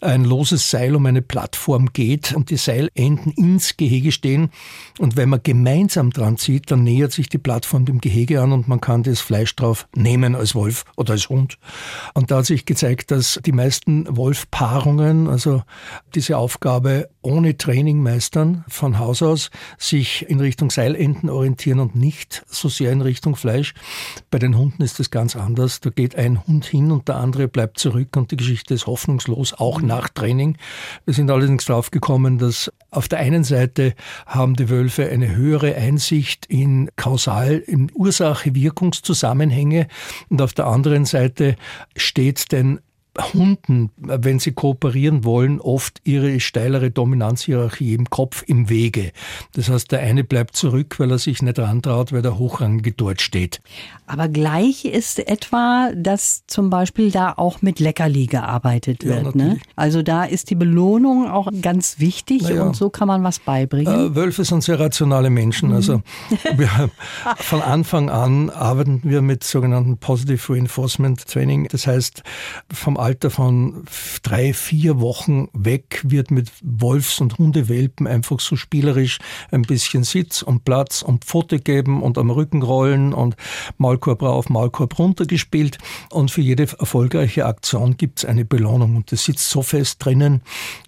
ein 0.00 0.24
loses 0.24 0.68
Seil 0.72 0.96
um 0.96 1.06
eine 1.06 1.22
Plattform 1.22 1.92
geht 1.92 2.32
und 2.34 2.50
die 2.50 2.56
Seilenden 2.56 3.30
ins 3.36 3.76
Gehege 3.76 4.10
stehen. 4.10 4.50
Und 4.98 5.16
wenn 5.16 5.28
man 5.28 5.44
gemeinsam 5.44 6.10
dran 6.10 6.36
zieht, 6.36 6.72
dann 6.72 6.82
nähert 6.82 7.12
sich 7.12 7.28
die 7.28 7.38
Plattform 7.38 7.84
dem 7.84 8.00
Gehege 8.00 8.42
an 8.42 8.50
und 8.50 8.66
man 8.66 8.80
kann 8.80 9.04
das 9.04 9.20
Fleisch 9.20 9.54
drauf 9.54 9.86
nehmen 9.94 10.34
als 10.34 10.56
Wolf 10.56 10.84
oder 10.96 11.12
als 11.12 11.28
Hund. 11.28 11.58
Und 12.14 12.32
da 12.32 12.38
hat 12.38 12.46
sich 12.46 12.64
gezeigt, 12.64 13.12
dass 13.12 13.38
die 13.46 13.52
meisten 13.52 13.67
Wolfpaarungen, 14.08 15.28
also 15.28 15.62
diese 16.14 16.38
Aufgabe 16.38 17.08
ohne 17.22 17.56
Training 17.58 18.02
meistern 18.02 18.64
von 18.68 18.98
Haus 18.98 19.22
aus, 19.22 19.50
sich 19.76 20.28
in 20.28 20.40
Richtung 20.40 20.70
Seilenden 20.70 21.28
orientieren 21.28 21.80
und 21.80 21.94
nicht 21.94 22.44
so 22.46 22.68
sehr 22.68 22.90
in 22.92 23.02
Richtung 23.02 23.36
Fleisch. 23.36 23.74
Bei 24.30 24.38
den 24.38 24.56
Hunden 24.56 24.82
ist 24.82 24.98
das 24.98 25.10
ganz 25.10 25.36
anders. 25.36 25.80
Da 25.80 25.90
geht 25.90 26.16
ein 26.16 26.46
Hund 26.46 26.64
hin 26.64 26.90
und 26.90 27.08
der 27.08 27.16
andere 27.16 27.48
bleibt 27.48 27.78
zurück 27.78 28.16
und 28.16 28.30
die 28.30 28.36
Geschichte 28.36 28.74
ist 28.74 28.86
hoffnungslos, 28.86 29.54
auch 29.54 29.80
nach 29.82 30.08
Training. 30.08 30.56
Wir 31.04 31.14
sind 31.14 31.30
allerdings 31.30 31.66
draufgekommen, 31.66 32.38
dass 32.38 32.72
auf 32.90 33.08
der 33.08 33.18
einen 33.18 33.44
Seite 33.44 33.94
haben 34.26 34.56
die 34.56 34.70
Wölfe 34.70 35.08
eine 35.08 35.36
höhere 35.36 35.74
Einsicht 35.74 36.46
in 36.46 36.90
Kausal, 36.96 37.58
in 37.58 37.90
Ursache-Wirkungszusammenhänge 37.94 39.88
und 40.30 40.40
auf 40.40 40.54
der 40.54 40.66
anderen 40.66 41.04
Seite 41.04 41.56
steht 41.96 42.50
den 42.52 42.80
Hunden, 43.18 43.90
wenn 43.96 44.38
sie 44.38 44.52
kooperieren 44.52 45.24
wollen, 45.24 45.60
oft 45.60 46.00
ihre 46.04 46.40
steilere 46.40 46.90
Dominanzhierarchie 46.90 47.94
im 47.94 48.10
Kopf 48.10 48.44
im 48.46 48.68
Wege. 48.68 49.12
Das 49.54 49.68
heißt, 49.68 49.92
der 49.92 50.00
eine 50.00 50.24
bleibt 50.24 50.56
zurück, 50.56 50.98
weil 50.98 51.10
er 51.10 51.18
sich 51.18 51.42
nicht 51.42 51.58
rantraut, 51.58 52.12
weil 52.12 52.22
der 52.22 52.38
Hochrangige 52.38 52.92
dort 52.92 53.20
steht. 53.20 53.60
Aber 54.06 54.28
gleich 54.28 54.84
ist 54.84 55.18
etwa, 55.18 55.90
dass 55.94 56.46
zum 56.46 56.70
Beispiel 56.70 57.10
da 57.10 57.34
auch 57.36 57.60
mit 57.60 57.78
Leckerli 57.78 58.26
gearbeitet 58.26 59.04
wird. 59.04 59.24
Ja, 59.24 59.32
ne? 59.34 59.58
Also 59.76 60.02
da 60.02 60.24
ist 60.24 60.50
die 60.50 60.54
Belohnung 60.54 61.28
auch 61.28 61.48
ganz 61.60 61.98
wichtig 61.98 62.42
naja. 62.42 62.62
und 62.62 62.76
so 62.76 62.88
kann 62.88 63.08
man 63.08 63.22
was 63.22 63.38
beibringen. 63.38 63.92
Äh, 63.92 64.14
Wölfe 64.14 64.44
sind 64.44 64.62
sehr 64.62 64.80
rationale 64.80 65.28
Menschen. 65.28 65.72
Also 65.72 65.98
mhm. 65.98 66.02
wir, 66.56 66.90
von 67.36 67.60
Anfang 67.60 68.08
an 68.08 68.50
arbeiten 68.50 69.02
wir 69.04 69.22
mit 69.22 69.44
sogenannten 69.44 69.98
Positive 69.98 70.54
Reinforcement 70.54 71.26
Training. 71.26 71.68
Das 71.70 71.86
heißt, 71.86 72.22
vom 72.72 72.96
Alter 73.08 73.30
von 73.30 73.84
drei, 74.22 74.52
vier 74.52 75.00
Wochen 75.00 75.48
weg 75.54 76.02
wird 76.04 76.30
mit 76.30 76.52
Wolfs- 76.60 77.22
und 77.22 77.38
Hundewelpen 77.38 78.06
einfach 78.06 78.38
so 78.38 78.54
spielerisch 78.54 79.16
ein 79.50 79.62
bisschen 79.62 80.04
Sitz 80.04 80.42
und 80.42 80.66
Platz 80.66 81.00
und 81.00 81.24
Pfote 81.24 81.58
geben 81.58 82.02
und 82.02 82.18
am 82.18 82.28
Rücken 82.28 82.60
rollen 82.60 83.14
und 83.14 83.34
Maulkorb 83.78 84.20
rauf, 84.20 84.50
Maulkorb 84.50 84.98
runter 84.98 85.24
gespielt. 85.24 85.78
Und 86.10 86.30
für 86.30 86.42
jede 86.42 86.64
erfolgreiche 86.64 87.46
Aktion 87.46 87.96
gibt 87.96 88.18
es 88.18 88.24
eine 88.26 88.44
Belohnung. 88.44 88.96
Und 88.96 89.10
das 89.10 89.24
sitzt 89.24 89.48
so 89.48 89.62
fest 89.62 90.04
drinnen, 90.04 90.42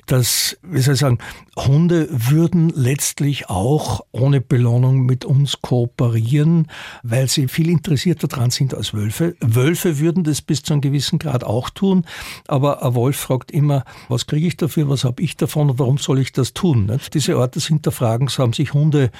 dass, 0.04 0.58
wie 0.62 0.80
soll 0.82 0.94
ich 0.94 1.00
sagen, 1.00 1.20
Hunde 1.66 2.08
würden 2.10 2.70
letztlich 2.70 3.48
auch 3.48 4.00
ohne 4.12 4.40
Belohnung 4.40 5.06
mit 5.06 5.24
uns 5.24 5.60
kooperieren, 5.62 6.68
weil 7.02 7.28
sie 7.28 7.48
viel 7.48 7.70
interessierter 7.70 8.28
dran 8.28 8.50
sind 8.50 8.74
als 8.74 8.94
Wölfe. 8.94 9.36
Wölfe 9.40 9.98
würden 9.98 10.24
das 10.24 10.42
bis 10.42 10.62
zu 10.62 10.72
einem 10.72 10.80
gewissen 10.80 11.18
Grad 11.18 11.44
auch 11.44 11.70
tun, 11.70 12.04
aber 12.46 12.84
ein 12.84 12.94
Wolf 12.94 13.16
fragt 13.16 13.50
immer, 13.50 13.84
was 14.08 14.26
kriege 14.26 14.46
ich 14.46 14.56
dafür, 14.56 14.88
was 14.88 15.04
habe 15.04 15.22
ich 15.22 15.36
davon 15.36 15.70
und 15.70 15.78
warum 15.78 15.98
soll 15.98 16.18
ich 16.18 16.32
das 16.32 16.52
tun? 16.52 16.98
Diese 17.12 17.36
Art 17.36 17.56
des 17.56 17.66
Hinterfragens 17.66 18.38
haben 18.38 18.52
sich 18.52 18.74
Hunde 18.74 19.10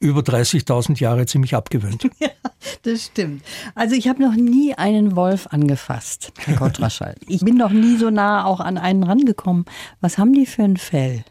über 0.00 0.20
30.000 0.20 1.00
Jahre 1.00 1.26
ziemlich 1.26 1.54
abgewöhnt. 1.54 2.08
Ja, 2.20 2.30
das 2.82 3.04
stimmt. 3.06 3.42
Also 3.76 3.94
ich 3.94 4.08
habe 4.08 4.20
noch 4.20 4.34
nie 4.34 4.74
einen 4.74 5.14
Wolf 5.14 5.46
angefasst, 5.50 6.32
Herr 6.38 6.56
Kontraschall. 6.56 7.14
Ich 7.28 7.42
bin 7.42 7.56
noch 7.56 7.70
nie 7.70 7.96
so 7.96 8.10
nah 8.10 8.44
auch 8.44 8.58
an 8.58 8.78
einen 8.78 9.04
rangekommen. 9.04 9.64
Was 10.00 10.18
haben 10.18 10.32
die 10.32 10.46
für 10.46 10.64
ein 10.64 10.76
Fell? 10.76 11.24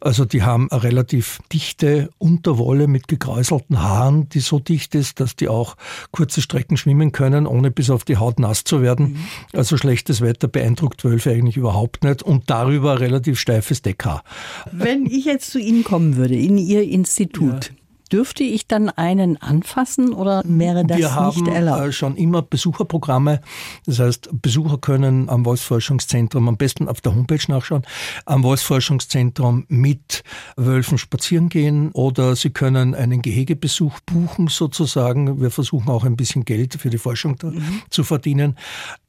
Also 0.00 0.24
die 0.24 0.42
haben 0.42 0.70
eine 0.70 0.82
relativ 0.82 1.40
dichte 1.52 2.08
Unterwolle 2.18 2.86
mit 2.86 3.08
gekräuselten 3.08 3.82
Haaren, 3.82 4.28
die 4.30 4.40
so 4.40 4.58
dicht 4.58 4.94
ist, 4.94 5.20
dass 5.20 5.36
die 5.36 5.48
auch 5.48 5.76
kurze 6.12 6.40
Strecken 6.40 6.78
schwimmen 6.78 7.12
können, 7.12 7.46
ohne 7.46 7.70
bis 7.70 7.90
auf 7.90 8.04
die 8.04 8.16
Haut 8.16 8.38
nass 8.38 8.64
zu 8.64 8.80
werden. 8.80 9.12
Mhm. 9.12 9.18
Also 9.52 9.76
schlechtes 9.76 10.22
Wetter 10.22 10.48
beeindruckt 10.48 11.04
Wölfe 11.04 11.30
eigentlich 11.30 11.58
überhaupt 11.58 12.04
nicht 12.04 12.22
und 12.22 12.48
darüber 12.48 13.00
relativ 13.00 13.38
steifes 13.38 13.82
Deckhaar. 13.82 14.24
Wenn 14.72 15.04
ich 15.04 15.26
jetzt 15.26 15.50
zu 15.50 15.58
Ihnen 15.58 15.84
kommen 15.84 16.16
würde, 16.16 16.36
in 16.36 16.56
Ihr 16.56 16.82
Institut, 16.82 17.66
ja. 17.66 17.79
Dürfte 18.12 18.42
ich 18.42 18.66
dann 18.66 18.90
einen 18.90 19.36
anfassen 19.36 20.12
oder 20.12 20.42
wäre 20.44 20.84
das 20.84 20.98
Wir 20.98 21.26
nicht 21.26 21.48
erlaubt? 21.48 21.78
Wir 21.78 21.84
haben 21.84 21.92
schon 21.92 22.16
immer 22.16 22.42
Besucherprogramme. 22.42 23.40
Das 23.86 23.98
heißt, 23.98 24.30
Besucher 24.32 24.78
können 24.78 25.28
am 25.28 25.44
Wolfsforschungszentrum 25.44 26.48
am 26.48 26.56
besten 26.56 26.88
auf 26.88 27.00
der 27.00 27.14
Homepage 27.14 27.40
nachschauen, 27.48 27.82
am 28.26 28.42
Wolfsforschungszentrum 28.42 29.64
mit 29.68 30.24
Wölfen 30.56 30.98
spazieren 30.98 31.48
gehen 31.48 31.90
oder 31.92 32.36
sie 32.36 32.50
können 32.50 32.94
einen 32.94 33.22
Gehegebesuch 33.22 34.00
buchen 34.00 34.48
sozusagen. 34.48 35.40
Wir 35.40 35.50
versuchen 35.50 35.88
auch 35.88 36.04
ein 36.04 36.16
bisschen 36.16 36.44
Geld 36.44 36.74
für 36.74 36.90
die 36.90 36.98
Forschung 36.98 37.36
mhm. 37.42 37.82
zu 37.90 38.04
verdienen. 38.04 38.56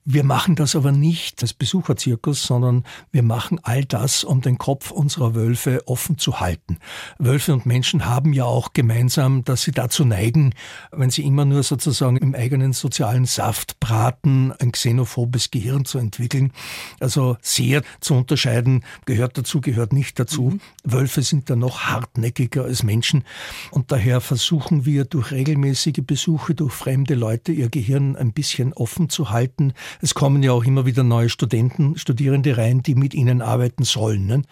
Wir 0.04 0.24
machen 0.24 0.56
das 0.56 0.76
aber 0.76 0.92
nicht 0.92 1.44
als 1.44 1.54
Besucherzirkus, 1.54 2.42
sondern 2.42 2.86
wir 3.12 3.22
machen 3.22 3.60
all 3.62 3.86
das, 3.86 4.24
um 4.24 4.42
den 4.42 4.58
Kopf 4.58 4.90
unserer 4.90 5.36
Wölfe 5.36 5.88
offen 5.88 6.18
zu 6.18 6.40
halten. 6.40 6.80
Wölfe 7.20 7.54
und 7.54 7.68
Menschen 7.68 8.06
haben 8.06 8.34
ja 8.34 8.46
auch 8.46 8.74
gemeinsam, 8.74 9.44
dass 9.44 9.62
sie 9.62 9.72
dazu 9.72 10.04
neigen, 10.04 10.56
wenn 10.92 11.12
sie 11.12 11.24
immer 11.24 11.46
nur 11.46 11.62
sozusagen 11.62 12.18
im 12.18 12.34
eigenen 12.34 12.74
sozialen 12.74 13.26
Saft 13.26 13.80
braten, 13.80 14.52
ein 14.54 14.72
xenophobes 14.72 15.52
Gehirn 15.52 15.86
zu 15.86 16.00
entwickeln. 16.00 16.52
Also 17.00 17.38
sehr 17.42 17.84
zu 18.00 18.16
unterscheiden, 18.16 18.84
gehört 19.06 19.38
dazu, 19.38 19.62
gehört 19.62 19.94
nicht 19.94 20.20
dazu. 20.20 20.52
Mhm. 20.52 20.62
Wölfe 20.84 21.22
sind 21.22 21.50
da 21.50 21.56
noch 21.56 21.82
hartnäckiger 21.82 22.64
als 22.64 22.82
Menschen 22.82 23.24
und 23.70 23.92
daher 23.92 24.20
versuchen 24.20 24.86
wir 24.86 25.06
durch 25.06 25.32
regelmäßige 25.32 26.02
Besuche 26.06 26.56
durch 26.56 26.74
fremde 26.74 27.14
Leute 27.14 27.52
ihr 27.52 27.70
Gehirn 27.70 28.16
ein 28.16 28.34
bisschen 28.34 28.74
offen 28.74 29.10
zu 29.10 29.30
halten, 29.30 29.74
es 30.02 30.14
kommen 30.14 30.44
ja 30.44 30.52
auch 30.52 30.64
immer 30.64 30.86
wieder 30.86 31.04
neue 31.04 31.30
Studenten, 31.30 31.98
Studierende 31.98 32.58
rein, 32.58 32.82
die 32.82 32.96
mit 32.96 33.14
ihnen 33.14 33.42
arbeiten 33.42 33.84
sollen. 33.84 34.26
Ne? 34.26 34.38
Mhm. 34.38 34.44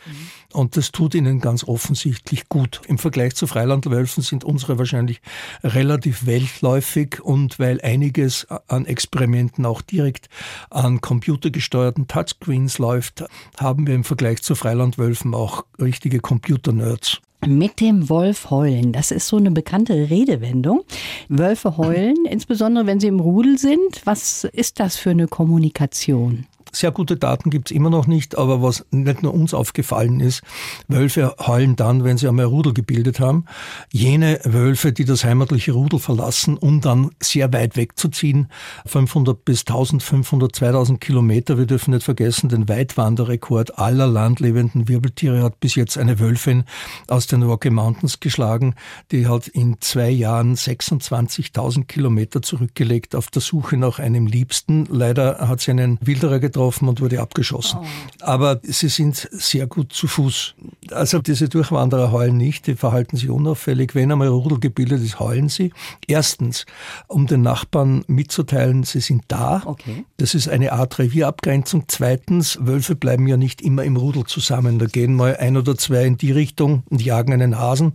Und 0.52 0.78
das 0.78 0.91
tut 0.91 1.13
ihnen 1.15 1.39
ganz 1.41 1.63
offensichtlich 1.63 2.49
gut. 2.49 2.82
Im 2.88 2.97
Vergleich 2.97 3.36
zu 3.36 3.47
Freilandwölfen 3.47 4.23
sind 4.23 4.43
unsere 4.43 4.80
wahrscheinlich 4.80 5.21
relativ 5.63 6.25
weltläufig 6.25 7.21
und 7.21 7.60
weil 7.60 7.82
einiges 7.82 8.47
an 8.67 8.86
Experimenten 8.86 9.65
auch 9.65 9.82
direkt 9.82 10.30
an 10.69 11.02
computergesteuerten 11.02 12.08
Touchscreens 12.08 12.80
läuft, 12.80 13.23
haben 13.58 13.86
wir 13.86 13.95
im 13.95 14.04
Vergleich 14.04 14.41
zu 14.41 14.56
Freilandwölfen 14.56 15.34
auch 15.36 15.65
richtige 15.80 16.19
Computer-Nerds. 16.19 17.21
Mit 17.47 17.80
dem 17.80 18.10
Wolf 18.10 18.49
heulen, 18.49 18.91
das 18.91 19.12
ist 19.12 19.28
so 19.28 19.38
eine 19.38 19.52
bekannte 19.52 20.10
Redewendung. 20.10 20.84
Wölfe 21.30 21.78
heulen, 21.78 22.25
insbesondere 22.30 22.86
wenn 22.86 22.99
sie 22.99 23.08
im 23.08 23.21
Rudel 23.21 23.58
sind. 23.58 24.02
Was 24.04 24.43
ist 24.43 24.80
das 24.80 24.97
für 24.97 25.12
eine 25.12 25.28
Kommunikation? 25.28 26.45
Sehr 26.71 26.91
gute 26.91 27.17
Daten 27.17 27.49
gibt's 27.49 27.71
immer 27.71 27.89
noch 27.89 28.05
nicht, 28.05 28.38
aber 28.38 28.62
was 28.62 28.86
nicht 28.91 29.23
nur 29.23 29.34
uns 29.34 29.53
aufgefallen 29.53 30.19
ist, 30.19 30.41
Wölfe 30.88 31.36
heulen 31.39 31.75
dann, 31.75 32.03
wenn 32.03 32.17
sie 32.17 32.27
einmal 32.27 32.45
Rudel 32.45 32.73
gebildet 32.73 33.19
haben. 33.19 33.45
Jene 33.91 34.39
Wölfe, 34.43 34.91
die 34.91 35.05
das 35.05 35.23
heimatliche 35.23 35.71
Rudel 35.71 35.99
verlassen, 35.99 36.58
um 36.58 36.82
dann 36.82 37.10
sehr 37.21 37.51
weit 37.53 37.75
wegzuziehen, 37.75 38.49
500 38.86 39.43
bis 39.43 39.62
1500, 39.62 40.55
2000 40.55 41.01
Kilometer. 41.01 41.58
Wir 41.58 41.65
dürfen 41.65 41.91
nicht 41.91 42.03
vergessen, 42.03 42.49
den 42.49 42.69
Weitwanderrekord 42.69 43.79
aller 43.79 44.08
landlebenden 44.08 44.88
Wirbeltiere 44.88 45.41
hat 45.41 45.60
bis 45.60 45.75
jetzt 45.75 45.97
eine 45.97 46.19
Wölfin 46.19 46.65
aus 47.08 47.25
den 47.27 47.41
Rocky 47.41 47.71
Mountains 47.71 48.19
geschlagen. 48.19 48.75
Die 49.12 49.27
hat 49.27 49.47
in 49.47 49.77
zwei 49.79 50.10
Jahren 50.10 50.55
26.000 50.55 51.86
Kilometer 51.86 52.41
zurückgelegt 52.43 53.15
auf 53.15 53.29
der 53.29 53.41
Suche 53.41 53.75
nach 53.77 53.97
einem 53.97 54.27
Liebsten. 54.27 54.86
Leider 54.86 55.47
hat 55.47 55.62
sie 55.62 55.71
einen 55.71 55.97
Wilderer 56.01 56.39
getroffen 56.39 56.59
getroffen 56.60 56.89
und 56.89 57.02
wurde 57.02 57.22
abgeschossen. 57.22 57.80
Oh. 57.82 57.86
Aber 58.19 58.60
sie 58.63 58.89
sind 58.89 59.28
sehr 59.32 59.67
gut 59.67 59.93
zu 59.93 60.08
Fuß. 60.08 60.56
Also 60.91 61.19
diese 61.19 61.48
Durchwanderer 61.48 62.12
heulen 62.12 62.38
nicht, 62.38 62.67
die 62.67 62.76
verhalten 62.76 63.15
sich 63.15 63.30
unauffällig. 63.30 63.95
Wenn 63.95 64.12
einmal 64.12 64.28
Rudel 64.28 64.60
gebildet 64.60 65.02
ist, 65.02 65.19
heulen 65.19 65.50
sie. 65.50 65.72
Erstens, 66.08 66.65
um 67.08 67.28
den 67.28 67.41
Nachbarn 67.41 68.04
mitzuteilen, 68.08 68.84
sie 68.84 69.00
sind 69.00 69.24
da. 69.30 69.62
Okay. 69.65 70.06
Das 70.17 70.36
ist 70.36 70.50
eine 70.50 70.74
Art 70.74 71.00
Revierabgrenzung. 71.00 71.86
Zweitens, 71.88 72.58
Wölfe 72.62 72.95
bleiben 72.95 73.28
ja 73.28 73.38
nicht 73.38 73.62
immer 73.62 73.84
im 73.84 73.95
Rudel 73.95 74.26
zusammen. 74.26 74.80
Da 74.80 74.86
gehen 74.86 75.13
mal 75.13 75.38
ein 75.38 75.56
oder 75.56 75.78
zwei 75.78 76.06
in 76.06 76.17
die 76.17 76.32
Richtung 76.32 76.84
und 76.89 77.02
jagen 77.02 77.34
einen 77.34 77.58
Hasen. 77.58 77.93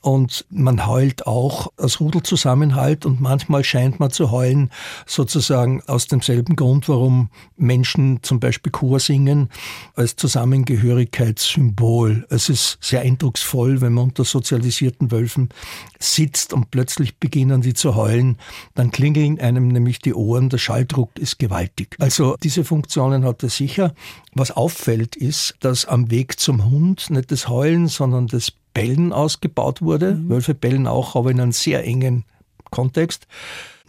Und 0.00 0.44
man 0.50 0.86
heult 0.86 1.26
auch 1.26 1.72
aus 1.76 2.00
Rudelzusammenhalt 2.00 3.06
und 3.06 3.20
manchmal 3.20 3.62
scheint 3.62 4.00
man 4.00 4.10
zu 4.10 4.30
heulen 4.30 4.70
sozusagen 5.06 5.82
aus 5.86 6.08
demselben 6.08 6.56
Grund, 6.56 6.88
warum 6.88 7.28
Menschen 7.56 7.91
Menschen 7.92 8.22
zum 8.22 8.40
Beispiel 8.40 8.72
Chor 8.72 9.00
singen 9.00 9.48
als 9.94 10.16
Zusammengehörigkeitssymbol. 10.16 12.26
Es 12.30 12.48
ist 12.48 12.78
sehr 12.80 13.02
eindrucksvoll, 13.02 13.80
wenn 13.80 13.92
man 13.92 14.04
unter 14.04 14.24
sozialisierten 14.24 15.10
Wölfen 15.10 15.50
sitzt 15.98 16.52
und 16.52 16.70
plötzlich 16.70 17.18
beginnen 17.18 17.62
die 17.62 17.74
zu 17.74 17.94
heulen, 17.94 18.38
dann 18.74 18.90
klingeln 18.90 19.40
einem 19.40 19.68
nämlich 19.68 19.98
die 19.98 20.14
Ohren, 20.14 20.48
der 20.48 20.58
Schalldruck 20.58 21.18
ist 21.18 21.38
gewaltig. 21.38 21.96
Also 21.98 22.36
diese 22.42 22.64
Funktionen 22.64 23.24
hat 23.24 23.42
er 23.42 23.50
sicher. 23.50 23.94
Was 24.34 24.50
auffällt 24.50 25.16
ist, 25.16 25.56
dass 25.60 25.84
am 25.84 26.10
Weg 26.10 26.38
zum 26.38 26.70
Hund 26.70 27.10
nicht 27.10 27.30
das 27.30 27.48
Heulen, 27.48 27.88
sondern 27.88 28.26
das 28.26 28.52
Bellen 28.74 29.12
ausgebaut 29.12 29.82
wurde. 29.82 30.14
Mhm. 30.14 30.30
Wölfe 30.30 30.54
bellen 30.54 30.86
auch, 30.86 31.14
aber 31.14 31.30
in 31.30 31.40
einem 31.40 31.52
sehr 31.52 31.84
engen 31.84 32.24
Kontext. 32.70 33.26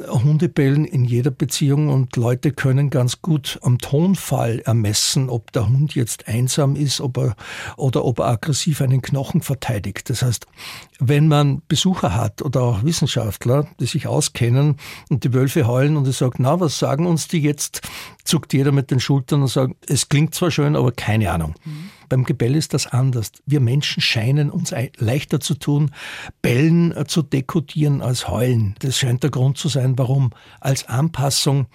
Hunde 0.07 0.49
bellen 0.49 0.85
in 0.85 1.05
jeder 1.05 1.31
Beziehung 1.31 1.89
und 1.89 2.15
Leute 2.15 2.51
können 2.51 2.89
ganz 2.89 3.21
gut 3.21 3.59
am 3.61 3.77
Tonfall 3.77 4.59
ermessen, 4.59 5.29
ob 5.29 5.51
der 5.51 5.69
Hund 5.69 5.95
jetzt 5.95 6.27
einsam 6.27 6.75
ist 6.75 7.01
ob 7.01 7.17
er, 7.17 7.35
oder 7.77 8.05
ob 8.05 8.19
er 8.19 8.27
aggressiv 8.27 8.81
einen 8.81 9.01
Knochen 9.01 9.41
verteidigt. 9.41 10.09
Das 10.09 10.23
heißt, 10.23 10.47
wenn 10.99 11.27
man 11.27 11.61
Besucher 11.67 12.15
hat 12.15 12.41
oder 12.41 12.61
auch 12.61 12.83
Wissenschaftler, 12.83 13.67
die 13.79 13.85
sich 13.85 14.07
auskennen 14.07 14.77
und 15.09 15.23
die 15.23 15.33
Wölfe 15.33 15.67
heulen 15.67 15.97
und 15.97 16.07
er 16.07 16.13
sagt, 16.13 16.39
na, 16.39 16.59
was 16.59 16.79
sagen 16.79 17.05
uns 17.05 17.27
die 17.27 17.41
jetzt? 17.41 17.81
Zuckt 18.23 18.53
jeder 18.53 18.71
mit 18.71 18.89
den 18.89 18.99
Schultern 19.01 19.41
und 19.41 19.49
sagt, 19.49 19.73
es 19.89 20.07
klingt 20.07 20.33
zwar 20.33 20.49
schön, 20.49 20.75
aber 20.75 20.91
keine 20.91 21.31
Ahnung. 21.31 21.55
Mhm. 21.65 21.89
Beim 22.09 22.23
Gebell 22.23 22.55
ist 22.55 22.73
das 22.73 22.87
anders. 22.87 23.31
Wir 23.45 23.59
Menschen 23.59 24.01
scheinen 24.01 24.49
uns 24.49 24.73
leichter 24.97 25.39
zu 25.39 25.55
tun, 25.55 25.91
Bellen 26.41 26.95
äh, 26.95 27.05
zu 27.05 27.21
dekodieren 27.21 28.01
als 28.01 28.27
heulen. 28.27 28.75
Das 28.79 28.97
scheint 28.97 29.23
der 29.23 29.31
Grund 29.31 29.57
zu 29.57 29.67
sein, 29.67 29.97
warum 29.97 30.31
als 30.59 30.87
Anpassung 30.87 31.67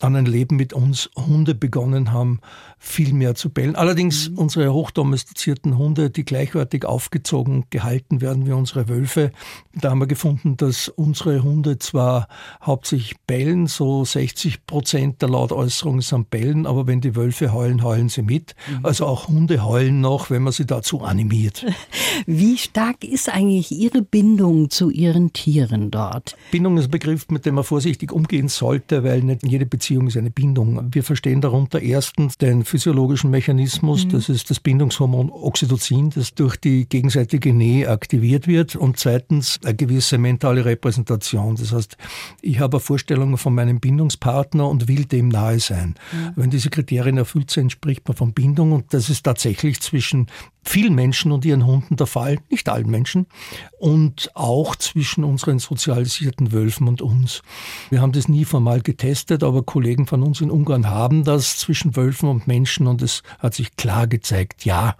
an 0.00 0.16
ein 0.16 0.26
Leben 0.26 0.56
mit 0.56 0.72
uns 0.72 1.10
Hunde 1.16 1.54
begonnen 1.54 2.12
haben, 2.12 2.40
viel 2.82 3.12
mehr 3.12 3.34
zu 3.34 3.50
bellen. 3.50 3.76
Allerdings 3.76 4.30
mhm. 4.30 4.38
unsere 4.38 4.72
hochdomestizierten 4.72 5.76
Hunde, 5.76 6.08
die 6.08 6.24
gleichwertig 6.24 6.86
aufgezogen 6.86 7.56
und 7.56 7.70
gehalten 7.70 8.22
werden 8.22 8.46
wie 8.46 8.52
unsere 8.52 8.88
Wölfe, 8.88 9.32
da 9.74 9.90
haben 9.90 10.00
wir 10.00 10.06
gefunden, 10.06 10.56
dass 10.56 10.88
unsere 10.88 11.42
Hunde 11.42 11.78
zwar 11.78 12.26
hauptsächlich 12.62 13.20
bellen, 13.26 13.66
so 13.66 14.04
60 14.04 14.64
Prozent 14.64 15.20
der 15.20 15.28
Lautäußerungen 15.28 16.00
sind 16.00 16.30
bellen, 16.30 16.66
aber 16.66 16.86
wenn 16.86 17.02
die 17.02 17.14
Wölfe 17.14 17.52
heulen, 17.52 17.84
heulen 17.84 18.08
sie 18.08 18.22
mit. 18.22 18.54
Mhm. 18.66 18.86
Also 18.86 19.06
auch 19.06 19.28
Hunde 19.28 19.62
heulen 19.62 20.00
noch, 20.00 20.30
wenn 20.30 20.42
man 20.42 20.54
sie 20.54 20.64
dazu 20.64 21.02
animiert. 21.02 21.66
Wie 22.26 22.56
stark 22.56 23.04
ist 23.04 23.28
eigentlich 23.28 23.72
Ihre 23.72 24.00
Bindung 24.00 24.70
zu 24.70 24.88
Ihren 24.88 25.34
Tieren 25.34 25.90
dort? 25.90 26.34
Bindung 26.50 26.78
ist 26.78 26.86
ein 26.86 26.90
Begriff, 26.90 27.28
mit 27.28 27.44
dem 27.44 27.56
man 27.56 27.64
vorsichtig 27.64 28.10
umgehen 28.10 28.48
sollte, 28.48 29.04
weil 29.04 29.22
nicht 29.22 29.46
jede 29.46 29.66
Beziehung 29.66 30.06
ist 30.06 30.16
eine 30.16 30.30
Bindung. 30.30 30.88
Wir 30.92 31.04
verstehen 31.04 31.42
darunter 31.42 31.80
erstens 31.82 32.38
den 32.38 32.64
physiologischen 32.70 33.30
Mechanismus. 33.30 34.04
Mhm. 34.04 34.10
Das 34.10 34.28
ist 34.28 34.50
das 34.50 34.60
Bindungshormon 34.60 35.30
Oxytocin, 35.30 36.10
das 36.10 36.34
durch 36.34 36.56
die 36.56 36.88
gegenseitige 36.88 37.52
Nähe 37.52 37.88
aktiviert 37.90 38.46
wird. 38.46 38.76
Und 38.76 38.98
zweitens 38.98 39.60
eine 39.64 39.74
gewisse 39.74 40.18
mentale 40.18 40.64
Repräsentation. 40.64 41.56
Das 41.56 41.72
heißt, 41.72 41.96
ich 42.40 42.60
habe 42.60 42.78
eine 42.78 42.80
Vorstellung 42.80 43.36
von 43.36 43.54
meinem 43.54 43.80
Bindungspartner 43.80 44.68
und 44.68 44.88
will 44.88 45.04
dem 45.04 45.28
nahe 45.28 45.60
sein. 45.60 45.96
Mhm. 46.12 46.32
Wenn 46.36 46.50
diese 46.50 46.70
Kriterien 46.70 47.18
erfüllt 47.18 47.50
sind, 47.50 47.72
spricht 47.72 48.06
man 48.08 48.16
von 48.16 48.32
Bindung. 48.32 48.72
Und 48.72 48.94
das 48.94 49.10
ist 49.10 49.24
tatsächlich 49.24 49.80
zwischen 49.80 50.28
vielen 50.62 50.94
Menschen 50.94 51.32
und 51.32 51.44
ihren 51.44 51.66
Hunden 51.66 51.96
der 51.96 52.06
Fall, 52.06 52.38
nicht 52.50 52.68
allen 52.68 52.90
Menschen, 52.90 53.26
und 53.78 54.30
auch 54.34 54.76
zwischen 54.76 55.24
unseren 55.24 55.58
sozialisierten 55.58 56.52
Wölfen 56.52 56.86
und 56.86 57.00
uns. 57.00 57.42
Wir 57.88 58.02
haben 58.02 58.12
das 58.12 58.28
nie 58.28 58.44
formal 58.44 58.82
getestet, 58.82 59.42
aber 59.42 59.62
Kollegen 59.62 60.06
von 60.06 60.22
uns 60.22 60.40
in 60.40 60.50
Ungarn 60.50 60.88
haben 60.88 61.24
das 61.24 61.58
zwischen 61.58 61.96
Wölfen 61.96 62.28
und 62.28 62.46
Menschen 62.46 62.86
und 62.86 63.00
es 63.00 63.22
hat 63.38 63.54
sich 63.54 63.76
klar 63.76 64.06
gezeigt, 64.06 64.64
ja, 64.64 64.96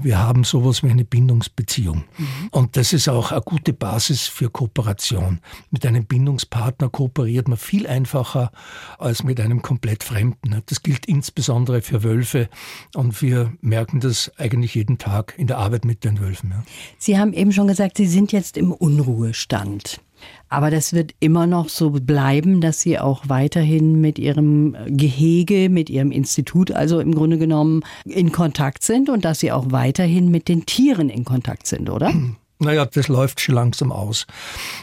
wir 0.00 0.18
haben 0.18 0.44
sowas 0.44 0.82
wie 0.82 0.90
eine 0.90 1.04
Bindungsbeziehung. 1.04 2.04
Mhm. 2.16 2.26
Und 2.50 2.76
das 2.76 2.92
ist 2.92 3.08
auch 3.08 3.32
eine 3.32 3.40
gute 3.40 3.72
Basis 3.72 4.22
für 4.22 4.50
Kooperation. 4.50 5.40
Mit 5.70 5.84
einem 5.84 6.06
Bindungspartner 6.06 6.88
kooperiert 6.88 7.48
man 7.48 7.58
viel 7.58 7.86
einfacher 7.86 8.52
als 8.98 9.24
mit 9.24 9.40
einem 9.40 9.62
komplett 9.62 10.04
Fremden. 10.04 10.62
Das 10.66 10.82
gilt 10.82 11.06
insbesondere 11.06 11.82
für 11.82 12.04
Wölfe 12.04 12.48
und 12.94 13.20
wir 13.22 13.52
merken 13.60 14.00
das 14.00 14.30
eigentlich 14.38 14.76
jeden 14.84 14.98
Tag 14.98 15.34
in 15.38 15.46
der 15.46 15.58
Arbeit 15.58 15.86
mit 15.86 16.04
den 16.04 16.20
Wölfen. 16.20 16.50
Ja. 16.50 16.62
Sie 16.98 17.18
haben 17.18 17.32
eben 17.32 17.52
schon 17.52 17.66
gesagt, 17.66 17.96
Sie 17.96 18.06
sind 18.06 18.32
jetzt 18.32 18.58
im 18.58 18.70
Unruhestand. 18.70 20.00
Aber 20.48 20.70
das 20.70 20.92
wird 20.92 21.14
immer 21.20 21.46
noch 21.46 21.68
so 21.68 21.90
bleiben, 21.90 22.60
dass 22.60 22.80
Sie 22.80 22.98
auch 22.98 23.24
weiterhin 23.28 24.00
mit 24.00 24.18
Ihrem 24.18 24.76
Gehege, 24.86 25.68
mit 25.70 25.90
Ihrem 25.90 26.12
Institut, 26.12 26.70
also 26.70 27.00
im 27.00 27.14
Grunde 27.14 27.38
genommen 27.38 27.82
in 28.04 28.30
Kontakt 28.30 28.84
sind 28.84 29.08
und 29.08 29.24
dass 29.24 29.40
Sie 29.40 29.52
auch 29.52 29.66
weiterhin 29.70 30.30
mit 30.30 30.48
den 30.48 30.66
Tieren 30.66 31.08
in 31.08 31.24
Kontakt 31.24 31.66
sind, 31.66 31.88
oder? 31.88 32.12
Naja, 32.64 32.86
das 32.86 33.08
läuft 33.08 33.40
schon 33.40 33.54
langsam 33.56 33.92
aus. 33.92 34.26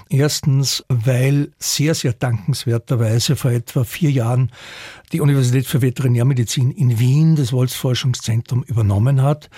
Erstens, 0.09 0.85
weil 0.87 1.51
sehr, 1.57 1.95
sehr 1.95 2.13
dankenswerterweise 2.13 3.35
vor 3.35 3.51
etwa 3.51 3.83
vier 3.83 4.11
Jahren 4.11 4.51
die 5.11 5.19
Universität 5.19 5.65
für 5.65 5.81
Veterinärmedizin 5.81 6.71
in 6.71 6.99
Wien 6.99 7.35
das 7.35 7.51
Wolfsforschungszentrum 7.51 8.63
übernommen 8.63 9.21
hat. 9.21 9.49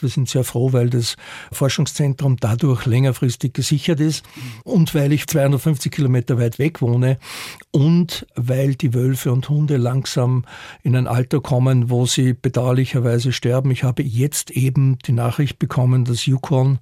Wir 0.00 0.08
sind 0.08 0.28
sehr 0.28 0.44
froh, 0.44 0.72
weil 0.72 0.90
das 0.90 1.16
Forschungszentrum 1.52 2.36
dadurch 2.38 2.84
längerfristig 2.84 3.54
gesichert 3.54 4.00
ist 4.00 4.24
und 4.64 4.94
weil 4.94 5.12
ich 5.12 5.26
250 5.26 5.92
Kilometer 5.92 6.38
weit 6.38 6.58
weg 6.58 6.82
wohne 6.82 7.18
und 7.70 8.26
weil 8.34 8.74
die 8.74 8.92
Wölfe 8.92 9.32
und 9.32 9.48
Hunde 9.48 9.76
langsam 9.76 10.44
in 10.82 10.96
ein 10.96 11.06
Alter 11.06 11.40
kommen, 11.40 11.90
wo 11.90 12.06
sie 12.06 12.34
bedauerlicherweise 12.34 13.32
sterben. 13.32 13.70
Ich 13.70 13.84
habe 13.84 14.02
jetzt 14.02 14.50
eben 14.50 14.98
die 15.06 15.12
Nachricht 15.12 15.58
bekommen, 15.58 16.04
dass 16.04 16.26
Yukon 16.26 16.80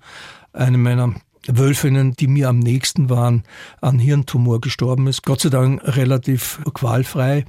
eine 0.57 0.79
meiner 0.79 1.15
Wölfinnen, 1.49 2.15
die 2.15 2.27
mir 2.27 2.49
am 2.49 2.59
nächsten 2.59 3.09
waren, 3.09 3.45
an 3.81 3.99
Hirntumor 3.99 4.61
gestorben 4.61 5.07
ist. 5.07 5.23
Gott 5.23 5.41
sei 5.41 5.49
Dank 5.49 5.81
relativ 5.85 6.61
qualfrei. 6.75 7.45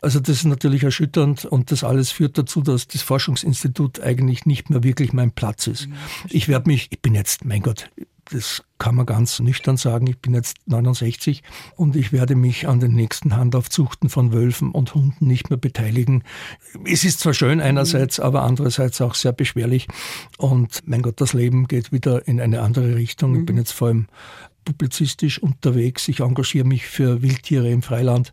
Also 0.00 0.20
das 0.20 0.36
ist 0.36 0.44
natürlich 0.44 0.82
erschütternd 0.82 1.44
und 1.44 1.70
das 1.70 1.84
alles 1.84 2.10
führt 2.10 2.38
dazu, 2.38 2.62
dass 2.62 2.88
das 2.88 3.02
Forschungsinstitut 3.02 4.00
eigentlich 4.00 4.46
nicht 4.46 4.70
mehr 4.70 4.82
wirklich 4.82 5.12
mein 5.12 5.30
Platz 5.30 5.66
ist. 5.66 5.88
Ich 6.30 6.48
werde 6.48 6.68
mich, 6.68 6.88
ich 6.90 7.00
bin 7.02 7.14
jetzt, 7.14 7.44
mein 7.44 7.62
Gott, 7.62 7.90
das 8.30 8.62
kann 8.78 8.94
man 8.94 9.06
ganz 9.06 9.40
nüchtern 9.40 9.76
sagen. 9.76 10.06
Ich 10.06 10.18
bin 10.18 10.34
jetzt 10.34 10.56
69 10.66 11.42
und 11.76 11.96
ich 11.96 12.12
werde 12.12 12.34
mich 12.34 12.66
an 12.68 12.80
den 12.80 12.92
nächsten 12.92 13.36
Handaufzuchten 13.36 14.08
von 14.08 14.32
Wölfen 14.32 14.70
und 14.72 14.94
Hunden 14.94 15.26
nicht 15.26 15.50
mehr 15.50 15.58
beteiligen. 15.58 16.22
Es 16.84 17.04
ist 17.04 17.20
zwar 17.20 17.34
schön 17.34 17.60
einerseits, 17.60 18.20
aber 18.20 18.42
andererseits 18.42 19.00
auch 19.00 19.14
sehr 19.14 19.32
beschwerlich. 19.32 19.88
Und 20.38 20.82
mein 20.86 21.02
Gott, 21.02 21.20
das 21.20 21.32
Leben 21.32 21.68
geht 21.68 21.92
wieder 21.92 22.26
in 22.26 22.40
eine 22.40 22.62
andere 22.62 22.96
Richtung. 22.96 23.38
Ich 23.38 23.46
bin 23.46 23.56
jetzt 23.56 23.72
vor 23.72 23.88
allem 23.88 24.06
publizistisch 24.64 25.38
unterwegs. 25.38 26.08
Ich 26.08 26.20
engagiere 26.20 26.66
mich 26.66 26.86
für 26.86 27.22
Wildtiere 27.22 27.70
im 27.70 27.82
Freiland. 27.82 28.32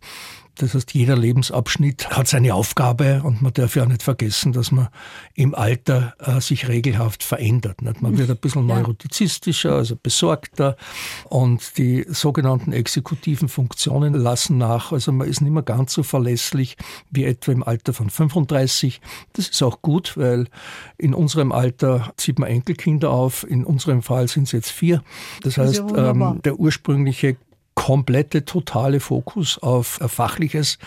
Das 0.56 0.74
heißt, 0.74 0.94
jeder 0.94 1.16
Lebensabschnitt 1.16 2.10
hat 2.10 2.28
seine 2.28 2.54
Aufgabe 2.54 3.22
und 3.24 3.42
man 3.42 3.54
darf 3.54 3.76
ja 3.76 3.84
auch 3.84 3.88
nicht 3.88 4.04
vergessen, 4.04 4.52
dass 4.52 4.72
man 4.72 4.90
im 5.34 5.56
Alter 5.56 6.14
äh, 6.20 6.42
sich 6.42 6.68
regelhaft 6.68 7.24
verändert. 7.24 7.82
Nicht? 7.82 8.02
Man 8.02 8.18
wird 8.18 8.30
ein 8.30 8.38
bisschen 8.38 8.66
neurotizistischer, 8.68 9.74
also 9.74 9.96
besorgter 9.96 10.76
und 11.30 11.78
die 11.78 12.06
sogenannten 12.10 12.74
exekutiven 12.74 13.50
Funktionen 13.50 14.14
lassen 14.14 14.58
nach. 14.58 14.92
Also 14.92 15.12
man 15.12 15.28
ist 15.28 15.42
nicht 15.42 15.52
mehr 15.52 15.64
ganz 15.64 15.94
so 15.94 16.04
verlässlich 16.04 16.78
wie 17.10 17.24
etwa 17.24 17.52
im 17.52 17.64
Alter 17.64 17.94
von 17.94 18.10
35. 18.10 19.02
Das 19.34 19.48
ist 19.48 19.64
auch 19.64 19.82
gut, 19.82 20.18
weil 20.18 20.48
in 20.98 21.14
unserem 21.14 21.52
Alter 21.52 22.14
zieht 22.18 22.40
man 22.40 22.50
Enkelkinder 22.50 23.10
auf. 23.10 23.50
In 23.50 23.64
unserem 23.64 24.02
Fall 24.02 24.28
sind 24.28 24.44
es 24.44 24.52
jetzt 24.52 24.72
vier. 24.72 25.02
Das 25.44 25.58
heißt, 25.58 25.84
ähm, 25.96 26.42
der 26.44 26.60
ursprüngliche 26.60 27.38
komplette, 27.76 28.46
totale 28.46 29.00
Fokus 29.00 29.58
auf 29.58 30.00
Fachliches, 30.08 30.78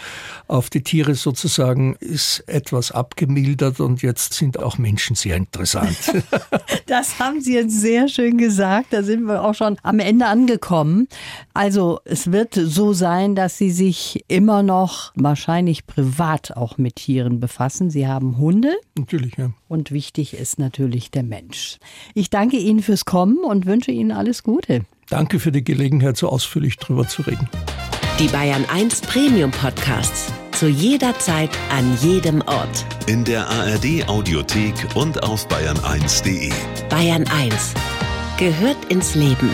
auf 0.48 0.70
die 0.70 0.82
Tiere 0.82 1.14
sozusagen, 1.14 1.96
ist 1.96 2.44
etwas 2.46 2.92
abgemildert 2.92 3.80
und 3.80 4.02
jetzt 4.02 4.34
sind 4.34 4.58
auch 4.58 4.78
Menschen 4.78 5.16
sehr 5.16 5.36
interessant. 5.36 5.96
das 6.86 7.18
haben 7.18 7.40
Sie 7.40 7.54
jetzt 7.54 7.80
sehr 7.80 8.08
schön 8.08 8.38
gesagt. 8.38 8.92
Da 8.92 9.02
sind 9.02 9.24
wir 9.24 9.42
auch 9.42 9.54
schon 9.54 9.76
am 9.82 9.98
Ende 9.98 10.26
angekommen. 10.26 11.08
Also 11.52 12.00
es 12.04 12.30
wird 12.30 12.54
so 12.54 12.92
sein, 12.92 13.34
dass 13.34 13.58
Sie 13.58 13.70
sich 13.70 14.24
immer 14.28 14.62
noch 14.62 15.12
wahrscheinlich 15.14 15.86
privat 15.86 16.56
auch 16.56 16.78
mit 16.78 16.96
Tieren 16.96 17.40
befassen. 17.40 17.90
Sie 17.90 18.06
haben 18.06 18.38
Hunde. 18.38 18.74
Natürlich, 18.96 19.36
ja. 19.36 19.50
Und 19.68 19.90
wichtig 19.90 20.34
ist 20.34 20.58
natürlich 20.58 21.10
der 21.10 21.22
Mensch. 21.22 21.78
Ich 22.14 22.30
danke 22.30 22.56
Ihnen 22.56 22.82
fürs 22.82 23.04
Kommen 23.04 23.38
und 23.38 23.66
wünsche 23.66 23.90
Ihnen 23.90 24.12
alles 24.12 24.42
Gute. 24.42 24.84
Danke 25.08 25.38
für 25.38 25.52
die 25.52 25.64
Gelegenheit, 25.64 26.16
so 26.16 26.28
ausführlich 26.28 26.76
drüber 26.76 27.06
zu 27.06 27.22
reden. 27.22 27.48
Die 28.18 28.28
Bayern 28.28 28.64
1 28.72 29.00
Premium 29.02 29.50
Podcasts. 29.50 30.32
Zu 30.52 30.68
jeder 30.68 31.18
Zeit, 31.18 31.50
an 31.70 31.98
jedem 32.00 32.40
Ort. 32.42 32.86
In 33.08 33.24
der 33.24 33.48
ARD 33.48 34.08
Audiothek 34.08 34.74
und 34.94 35.22
auf 35.24 35.48
bayern1.de. 35.48 36.52
Bayern 36.88 37.26
1 37.26 37.74
gehört 38.38 38.84
ins 38.88 39.16
Leben. 39.16 39.50